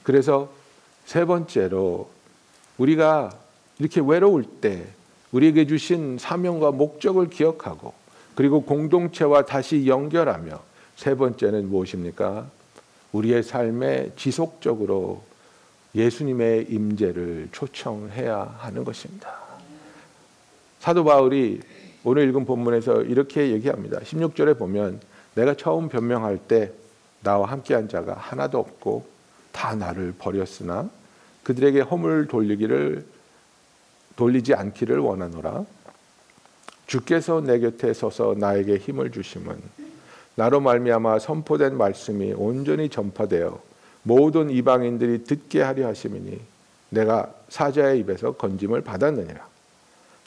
그래서 0.04 0.50
세 1.06 1.26
번째로 1.26 2.10
우리가 2.78 3.32
이렇게 3.80 4.02
외로울 4.04 4.44
때 4.44 4.86
우리에게 5.32 5.68
주신 5.68 6.18
사명과 6.18 6.72
목적을 6.72 7.30
기억하고 7.30 7.94
그리고 8.36 8.62
공동체와 8.64 9.46
다시 9.46 9.88
연결하며 9.88 10.62
세 10.96 11.16
번째는 11.16 11.70
무엇입니까? 11.70 12.50
우리의 13.12 13.44
삶에 13.44 14.12
지속적으로 14.16 15.24
예수님의 15.96 16.68
임재를 16.70 17.50
초청해야 17.52 18.58
하는 18.60 18.84
것입니다. 18.84 19.47
사도 20.80 21.04
바울이 21.04 21.60
오늘 22.04 22.28
읽은 22.30 22.46
본문에서 22.46 23.04
이렇게 23.04 23.52
얘기합니다. 23.52 24.00
16절에 24.00 24.58
보면 24.58 25.00
내가 25.36 25.54
처음 25.56 25.90
변명할 25.90 26.38
때 26.38 26.72
나와 27.22 27.48
함께한 27.48 27.90
자가 27.90 28.14
하나도 28.14 28.60
없고 28.60 29.06
다 29.52 29.76
나를 29.76 30.14
버렸으나 30.18 30.90
그들에게 31.44 31.82
허물 31.82 32.28
돌리기를 32.28 33.06
돌리지 34.16 34.54
않기를 34.54 35.00
원하노라. 35.00 35.66
주께서 36.88 37.42
내 37.42 37.60
곁에 37.60 37.94
서서 37.94 38.36
나에게 38.38 38.78
힘을 38.78 39.12
주심은 39.12 39.58
나로 40.36 40.62
말미암아 40.62 41.20
선포된 41.20 41.78
말씀이 41.78 42.34
온전히 42.34 42.90
전파되어 42.90 43.60
모든 44.04 44.50
이방인들이 44.50 45.26
듣게 45.26 45.62
하려 45.62 45.88
하심이니 45.88 46.40
내가 46.90 47.34
사자의 47.50 48.00
입에서 48.00 48.34
건짐을 48.34 48.82
받았느니라. 48.82 49.57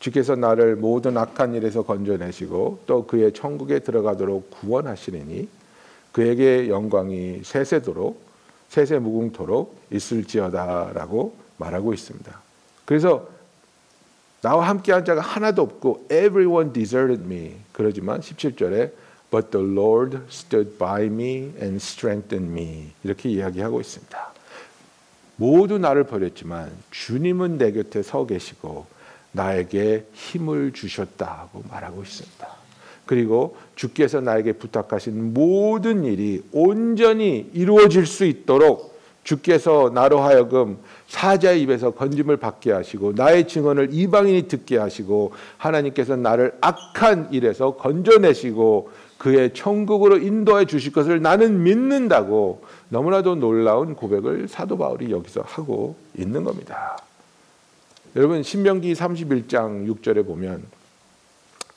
주께서 0.01 0.34
나를 0.34 0.76
모든 0.76 1.16
악한 1.16 1.55
일에서 1.55 1.82
건져내시고 1.82 2.80
또 2.86 3.07
그의 3.07 3.32
천국에 3.32 3.80
들어가도록 3.80 4.51
구원하시리니 4.51 5.48
그에게 6.12 6.68
영광이 6.68 7.42
세세도록 7.44 8.20
세세 8.68 8.98
무궁토록 8.98 9.78
있을지어다라고 9.92 11.34
말하고 11.59 11.92
있습니다. 11.92 12.40
그래서 12.86 13.28
나와 14.40 14.68
함께한 14.68 15.05
자가 15.05 15.20
하나도 15.20 15.62
없고 15.62 16.07
everyone 16.11 16.72
deserted 16.72 17.22
me. 17.24 17.57
그러지만 17.72 18.20
17절에 18.20 18.92
but 19.30 19.51
the 19.51 19.64
Lord 19.64 20.18
stood 20.30 20.78
by 20.78 21.05
me 21.05 21.53
and 21.61 21.76
strengthened 21.76 22.51
me. 22.51 22.92
이렇게 23.05 23.28
이야기하고 23.28 23.80
있습니다. 23.80 24.32
모두 25.36 25.78
나를 25.78 26.05
버렸지만 26.05 26.70
주님은 26.90 27.59
내 27.59 27.72
곁에 27.72 28.03
서 28.03 28.24
계시고 28.24 28.86
나에게 29.33 30.07
힘을 30.12 30.72
주셨다고 30.72 31.64
말하고 31.70 32.03
있습니다. 32.03 32.49
그리고 33.07 33.57
주께서 33.74 34.20
나에게 34.20 34.53
부탁하신 34.53 35.35
모든 35.35 36.05
일이 36.05 36.43
온전히 36.53 37.51
이루어질 37.53 38.07
수 38.07 38.24
있도록 38.24 39.01
주께서 39.24 39.91
나로 39.93 40.20
하여금 40.20 40.78
사자의 41.09 41.61
입에서 41.62 41.91
건짐을 41.91 42.37
받게 42.37 42.72
하시고 42.72 43.12
나의 43.16 43.49
증언을 43.49 43.89
이방인이 43.93 44.49
듣게 44.49 44.78
하시고 44.78 45.33
하나님께서 45.59 46.16
나를 46.16 46.57
악한 46.61 47.28
일에서 47.33 47.72
건져내시고 47.76 48.91
그의 49.18 49.53
천국으로 49.53 50.16
인도해 50.16 50.64
주실 50.64 50.93
것을 50.93 51.20
나는 51.20 51.62
믿는다고 51.62 52.62
너무나도 52.89 53.35
놀라운 53.35 53.95
고백을 53.95 54.49
사도 54.49 54.78
바울이 54.78 55.11
여기서 55.11 55.43
하고 55.45 55.97
있는 56.16 56.45
겁니다. 56.45 56.97
여러분 58.16 58.42
신명기 58.42 58.92
31장 58.94 59.86
6절에 59.86 60.26
보면 60.26 60.62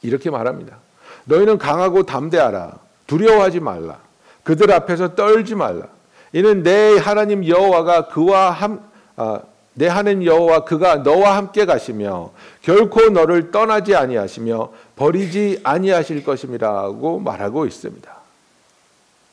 이렇게 0.01 0.29
말합니다. 0.29 0.77
너희는 1.25 1.57
강하고 1.57 2.03
담대하라. 2.03 2.79
두려워하지 3.07 3.59
말라. 3.59 3.99
그들 4.43 4.71
앞에서 4.71 5.15
떨지 5.15 5.55
말라. 5.55 5.87
이는 6.33 6.63
내 6.63 6.97
하나님 6.97 7.47
여호와가 7.47 8.07
그와 8.07 8.49
함, 8.51 8.81
아, 9.15 9.41
내 9.75 9.87
하나님 9.87 10.25
여호와 10.25 10.65
그가 10.65 10.97
너와 10.97 11.37
함께 11.37 11.65
가시며 11.65 12.31
결코 12.61 13.09
너를 13.09 13.51
떠나지 13.51 13.95
아니하시며 13.95 14.71
버리지 14.95 15.61
아니하실 15.63 16.23
것임이라고 16.23 17.19
말하고 17.19 17.65
있습니다. 17.65 18.13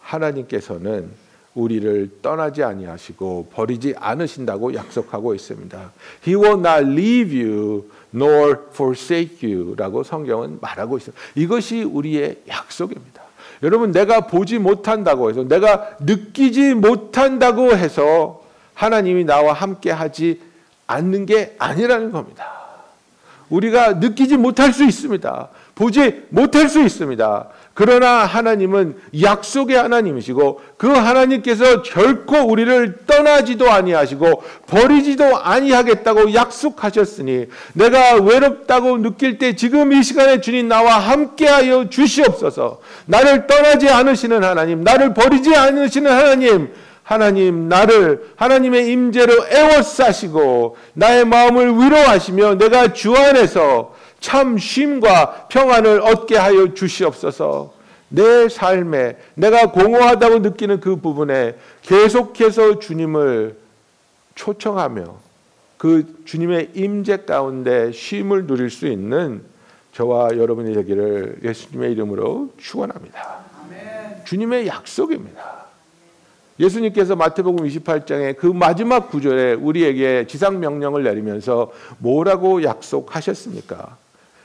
하나님께서는 0.02 1.10
우리를 1.54 2.10
떠나지 2.22 2.62
아니하시고 2.62 3.50
버리지 3.52 3.94
않으신다고 3.98 4.74
약속하고 4.74 5.34
있습니다. 5.34 5.92
He 6.26 6.36
will 6.36 6.58
not 6.58 6.90
leave 6.90 7.42
you 7.42 7.90
nor 8.14 8.56
forsake 8.72 9.52
you라고 9.52 10.02
성경은 10.02 10.58
말하고 10.60 10.96
있습니다. 10.96 11.22
이것이 11.34 11.82
우리의 11.82 12.42
약속입니다. 12.48 13.22
여러분 13.62 13.92
내가 13.92 14.26
보지 14.26 14.58
못한다고 14.58 15.28
해서 15.30 15.44
내가 15.44 15.96
느끼지 16.00 16.74
못한다고 16.74 17.76
해서 17.76 18.42
하나님이 18.74 19.24
나와 19.24 19.52
함께 19.52 19.90
하지 19.90 20.40
않는 20.86 21.26
게 21.26 21.54
아니라는 21.58 22.10
겁니다. 22.12 22.60
우리가 23.50 23.94
느끼지 23.94 24.36
못할 24.36 24.72
수 24.72 24.84
있습니다. 24.84 25.48
보지 25.74 26.26
못할 26.30 26.68
수 26.68 26.80
있습니다. 26.80 27.48
그러나 27.72 28.24
하나님은 28.26 28.96
약속의 29.22 29.76
하나님이시고 29.76 30.60
그 30.76 30.88
하나님께서 30.88 31.82
결코 31.82 32.38
우리를 32.38 33.06
떠나지도 33.06 33.70
아니하시고 33.70 34.42
버리지도 34.66 35.38
아니하겠다고 35.38 36.34
약속하셨으니 36.34 37.46
내가 37.74 38.16
외롭다고 38.16 38.98
느낄 38.98 39.38
때 39.38 39.54
지금 39.54 39.92
이 39.92 40.02
시간에 40.02 40.40
주님 40.40 40.68
나와 40.68 40.98
함께하여 40.98 41.88
주시옵소서. 41.88 42.80
나를 43.06 43.46
떠나지 43.46 43.88
않으시는 43.88 44.42
하나님, 44.42 44.82
나를 44.82 45.14
버리지 45.14 45.54
않으시는 45.54 46.10
하나님, 46.10 46.68
하나님 47.02 47.68
나를 47.68 48.32
하나님의 48.36 48.92
임재로 48.92 49.46
애워싸시고 49.48 50.76
나의 50.94 51.24
마음을 51.24 51.72
위로하시며 51.78 52.56
내가 52.56 52.92
주 52.92 53.16
안에서 53.16 53.94
참 54.20 54.58
쉼과 54.58 55.48
평안을 55.48 56.00
얻게 56.02 56.36
하여 56.36 56.74
주시옵소서. 56.74 57.72
내 58.08 58.48
삶에 58.48 59.16
내가 59.34 59.70
공허하다고 59.70 60.40
느끼는 60.40 60.80
그 60.80 60.96
부분에 60.96 61.56
계속해서 61.82 62.78
주님을 62.78 63.56
초청하며 64.34 65.16
그 65.78 66.22
주님의 66.24 66.70
임재 66.74 67.18
가운데 67.24 67.92
쉼을 67.92 68.46
누릴 68.46 68.68
수 68.70 68.86
있는 68.86 69.42
저와 69.94 70.36
여러분이 70.36 70.74
되기를 70.74 71.38
예수님의 71.42 71.92
이름으로 71.92 72.52
축원합니다. 72.58 73.40
주님의 74.24 74.66
약속입니다. 74.66 75.60
예수님께서 76.58 77.16
마태복음 77.16 77.66
28장에 77.66 78.36
그 78.36 78.46
마지막 78.46 79.10
구절에 79.10 79.54
우리에게 79.54 80.26
지상 80.26 80.60
명령을 80.60 81.04
내리면서 81.04 81.72
뭐라고 81.98 82.62
약속하셨습니까? 82.62 83.96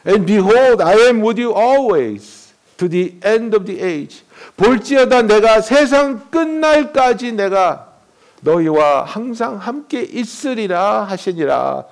And 0.06 0.26
behold, 0.26 0.82
I 0.82 1.10
am 1.10 1.22
with 1.22 1.40
you 1.40 1.54
always 1.54 2.54
to 2.78 2.88
the 2.88 3.16
end 3.24 3.56
of 3.56 3.66
the 3.66 3.82
age. 3.82 4.24
볼지어다 4.58 5.24
내가 5.24 5.62
세상 5.62 6.30
끝날까지 6.30 7.32
내가 7.34 7.94
너희와 8.42 9.04
항상 9.04 9.58
함께 9.58 10.02
있으리라 10.04 11.04
하시니라. 11.04 11.86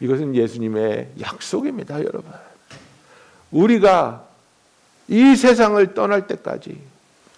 이것은 0.00 0.34
예수님의 0.34 1.12
약속입니다, 1.20 2.00
여러분. 2.00 2.24
우리가 3.50 4.24
이 5.08 5.36
세상을 5.36 5.94
떠날 5.94 6.26
때까지 6.26 6.78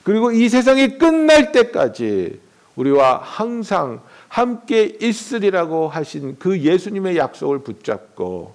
그리고 0.02 0.32
이 0.32 0.48
세상이 0.48 0.98
끝날 0.98 1.52
때까지 1.52 2.40
우리와 2.76 3.20
항상 3.22 4.00
함께 4.28 4.96
있으리라고 5.00 5.88
하신 5.88 6.36
그 6.38 6.58
예수님의 6.58 7.16
약속을 7.16 7.60
붙잡고 7.60 8.54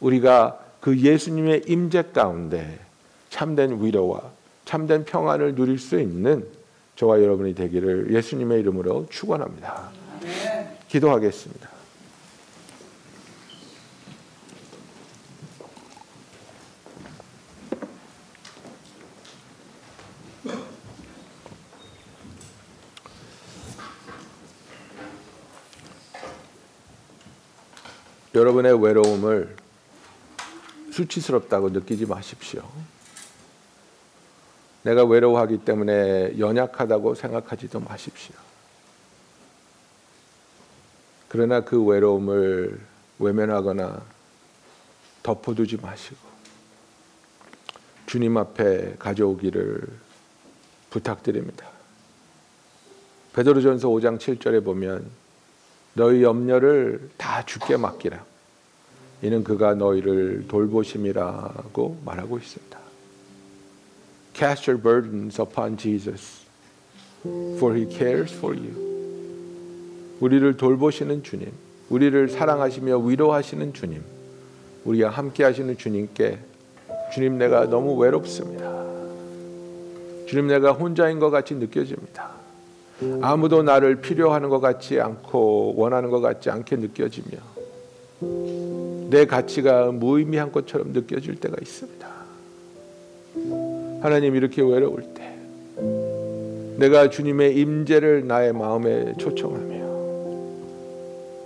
우리가 0.00 0.63
그 0.84 1.00
예수님의 1.00 1.62
임재 1.66 2.02
가운데 2.12 2.78
참된 3.30 3.82
위로와 3.82 4.20
참된 4.66 5.06
평안을 5.06 5.54
누릴 5.54 5.78
수 5.78 5.98
있는 5.98 6.46
저와 6.96 7.22
여러분이 7.22 7.54
되기를 7.54 8.12
예수님의 8.12 8.60
이름으로 8.60 9.06
축원합니다. 9.08 9.90
기도하겠습니다. 10.88 11.70
여러분의 28.34 28.82
외로움을 28.82 29.63
수치스럽다고 30.94 31.70
느끼지 31.70 32.06
마십시오. 32.06 32.62
내가 34.84 35.04
외로워하기 35.04 35.58
때문에 35.58 36.38
연약하다고 36.38 37.16
생각하지도 37.16 37.80
마십시오. 37.80 38.36
그러나 41.28 41.62
그 41.62 41.82
외로움을 41.82 42.78
외면하거나 43.18 44.02
덮어두지 45.24 45.78
마시고 45.78 46.16
주님 48.06 48.36
앞에 48.36 48.94
가져오기를 48.98 49.88
부탁드립니다. 50.90 51.66
베드로전서 53.32 53.88
5장 53.88 54.18
7절에 54.18 54.64
보면 54.64 55.10
너희 55.94 56.22
염려를 56.22 57.10
다 57.16 57.44
주께 57.44 57.76
맡기라. 57.76 58.33
이는 59.24 59.42
그가 59.42 59.74
너희를 59.74 60.44
돌보심이라고 60.48 61.96
말하고 62.04 62.36
있습니다. 62.36 62.78
Cast 64.34 64.70
your 64.70 64.82
burdens 64.82 65.40
upon 65.40 65.78
Jesus, 65.78 66.44
for 67.56 67.74
he 67.74 67.90
cares 67.90 68.34
for 68.34 68.54
you. 68.54 68.74
우리를 70.20 70.58
돌보시는 70.58 71.22
주님, 71.22 71.50
우리를 71.88 72.28
사랑하시며 72.28 72.98
위로하시는 72.98 73.72
주님, 73.72 74.02
우리와 74.84 75.08
함께 75.08 75.42
하시는 75.42 75.74
주님께 75.74 76.38
주님 77.14 77.38
내가 77.38 77.64
너무 77.64 77.96
외롭습니다. 77.96 78.84
주님 80.26 80.48
내가 80.48 80.72
혼자인 80.72 81.18
것 81.18 81.30
같이 81.30 81.54
느껴집니다. 81.54 82.30
아무도 83.22 83.62
나를 83.62 84.02
필요하는 84.02 84.50
것 84.50 84.60
같지 84.60 85.00
않고 85.00 85.76
원하는 85.78 86.10
것 86.10 86.20
같지 86.20 86.50
않게 86.50 86.76
느껴지며 86.76 87.38
내 89.14 89.26
가치가 89.26 89.92
무의미한 89.92 90.50
것처럼 90.50 90.92
느껴질 90.92 91.36
때가 91.36 91.54
있습니다. 91.62 92.08
하나님 94.00 94.34
이렇게 94.34 94.60
외로울 94.60 95.04
때 95.14 95.36
내가 96.78 97.08
주님의 97.08 97.56
임재를 97.56 98.26
나의 98.26 98.52
마음에 98.52 99.14
초청하며 99.16 99.84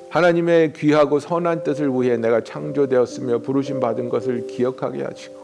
하나님의 0.08 0.72
귀하고 0.72 1.20
선한 1.20 1.62
뜻을 1.62 1.90
위해 1.90 2.16
내가 2.16 2.42
창조되었으며 2.42 3.40
부르심 3.40 3.80
받은 3.80 4.08
것을 4.08 4.46
기억하게 4.46 5.02
하시고 5.02 5.36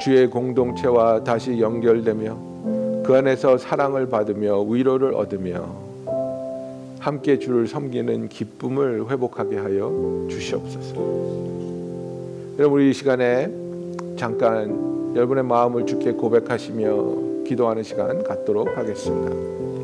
주의 0.00 0.28
공동체와 0.28 1.24
다시 1.24 1.60
연결되며 1.60 3.02
그 3.04 3.16
안에서 3.16 3.58
사랑을 3.58 4.08
받으며 4.08 4.60
위로를 4.60 5.12
얻으며 5.12 5.89
함께 7.00 7.38
주를 7.38 7.66
섬기는 7.66 8.28
기쁨을 8.28 9.10
회복하게 9.10 9.56
하여 9.56 10.26
주시옵소서. 10.28 10.94
여러분 12.58 12.80
우리 12.80 12.90
이 12.90 12.92
시간에 12.92 13.50
잠깐 14.16 15.16
여러분의 15.16 15.44
마음을 15.44 15.86
주께 15.86 16.12
고백하시며 16.12 17.44
기도하는 17.46 17.82
시간 17.82 18.22
갖도록 18.22 18.76
하겠습니다. 18.76 19.79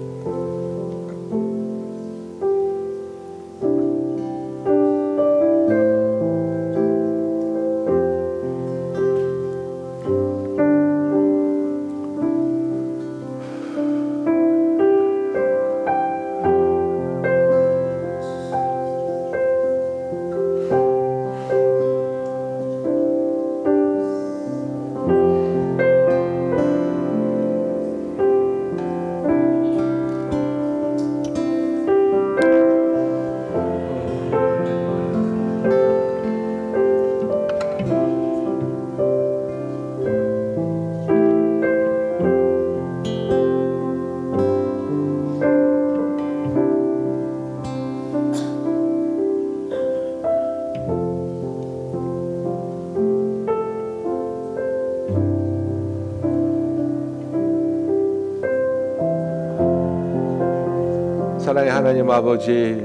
아버지, 62.17 62.83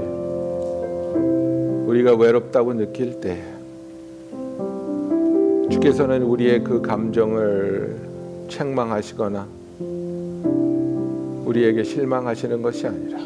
우리가 1.86 2.16
외롭다고 2.16 2.74
느낄 2.74 3.22
때, 3.22 3.42
주께서는 5.72 6.24
우리의 6.24 6.66
그 6.66 6.82
감정을 6.82 7.96
책망하시거나 8.50 9.48
우리에게 11.46 11.82
실망하시는 11.82 12.62
것이 12.62 12.88
아니라 12.88 13.20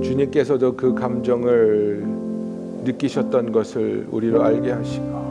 주님께서도 0.00 0.76
그 0.76 0.94
감정을 0.94 2.04
느끼셨던 2.84 3.50
것을 3.50 4.06
우리로 4.12 4.44
알게 4.44 4.70
하시고 4.70 5.24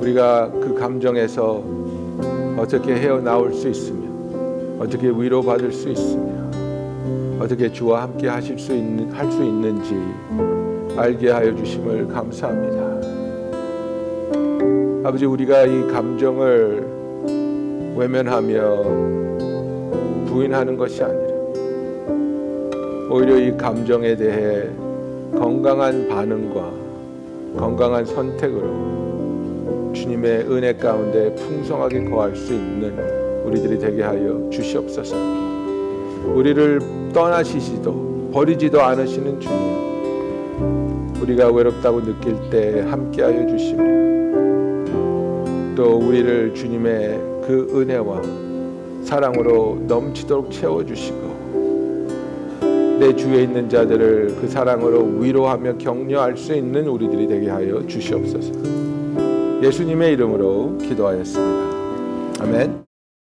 우리가 0.00 0.50
그 0.50 0.74
감정에서 0.74 1.62
어떻게 2.58 2.96
헤어나올 2.96 3.54
수 3.54 3.68
있으며 3.68 4.08
어떻게 4.80 5.06
위로받을 5.08 5.70
수 5.70 5.88
있으며 5.88 6.45
어떻게 7.46 7.70
주와 7.70 8.02
함께 8.02 8.26
하실 8.26 8.58
수 8.58 8.74
있는 8.74 9.08
할 9.12 9.30
수 9.30 9.44
있는지 9.44 9.94
알게 10.96 11.30
하여 11.30 11.54
주심을 11.54 12.08
감사합니다. 12.08 12.84
아버지 15.06 15.26
우리가 15.26 15.62
이 15.62 15.86
감정을 15.86 17.94
외면하며 17.96 18.82
부인하는 20.26 20.76
것이 20.76 21.04
아니라 21.04 21.36
오히려 23.10 23.38
이 23.38 23.56
감정에 23.56 24.16
대해 24.16 24.68
건강한 25.38 26.08
반응과 26.08 26.72
건강한 27.56 28.04
선택으로 28.04 29.92
주님의 29.94 30.50
은혜 30.50 30.72
가운데 30.72 31.32
풍성하게 31.36 32.06
거할 32.06 32.34
수 32.34 32.52
있는 32.52 33.44
우리들이 33.44 33.78
되게 33.78 34.02
하여 34.02 34.50
주시옵소서. 34.50 35.45
우리를 36.34 37.12
떠나시지도 37.12 38.30
버리지도 38.32 38.82
않으시는 38.82 39.40
주님. 39.40 39.76
우리가 41.22 41.50
외롭다고 41.50 42.02
느낄 42.02 42.36
때 42.50 42.80
함께하여 42.82 43.46
주시며 43.46 43.84
또 45.74 45.98
우리를 45.98 46.54
주님의 46.54 47.20
그 47.46 47.68
은혜와 47.74 48.22
사랑으로 49.02 49.78
넘치도록 49.86 50.50
채워 50.50 50.84
주시고 50.84 51.36
내 52.98 53.14
주위에 53.14 53.42
있는 53.42 53.68
자들을 53.68 54.36
그 54.40 54.48
사랑으로 54.48 55.04
위로하며 55.20 55.78
격려할 55.78 56.36
수 56.36 56.54
있는 56.54 56.88
우리들이 56.88 57.26
되게 57.26 57.50
하여 57.50 57.86
주시옵소서. 57.86 58.52
예수님의 59.62 60.14
이름으로 60.14 60.78
기도하였습니다. 60.78 62.42
아멘. 62.42 62.85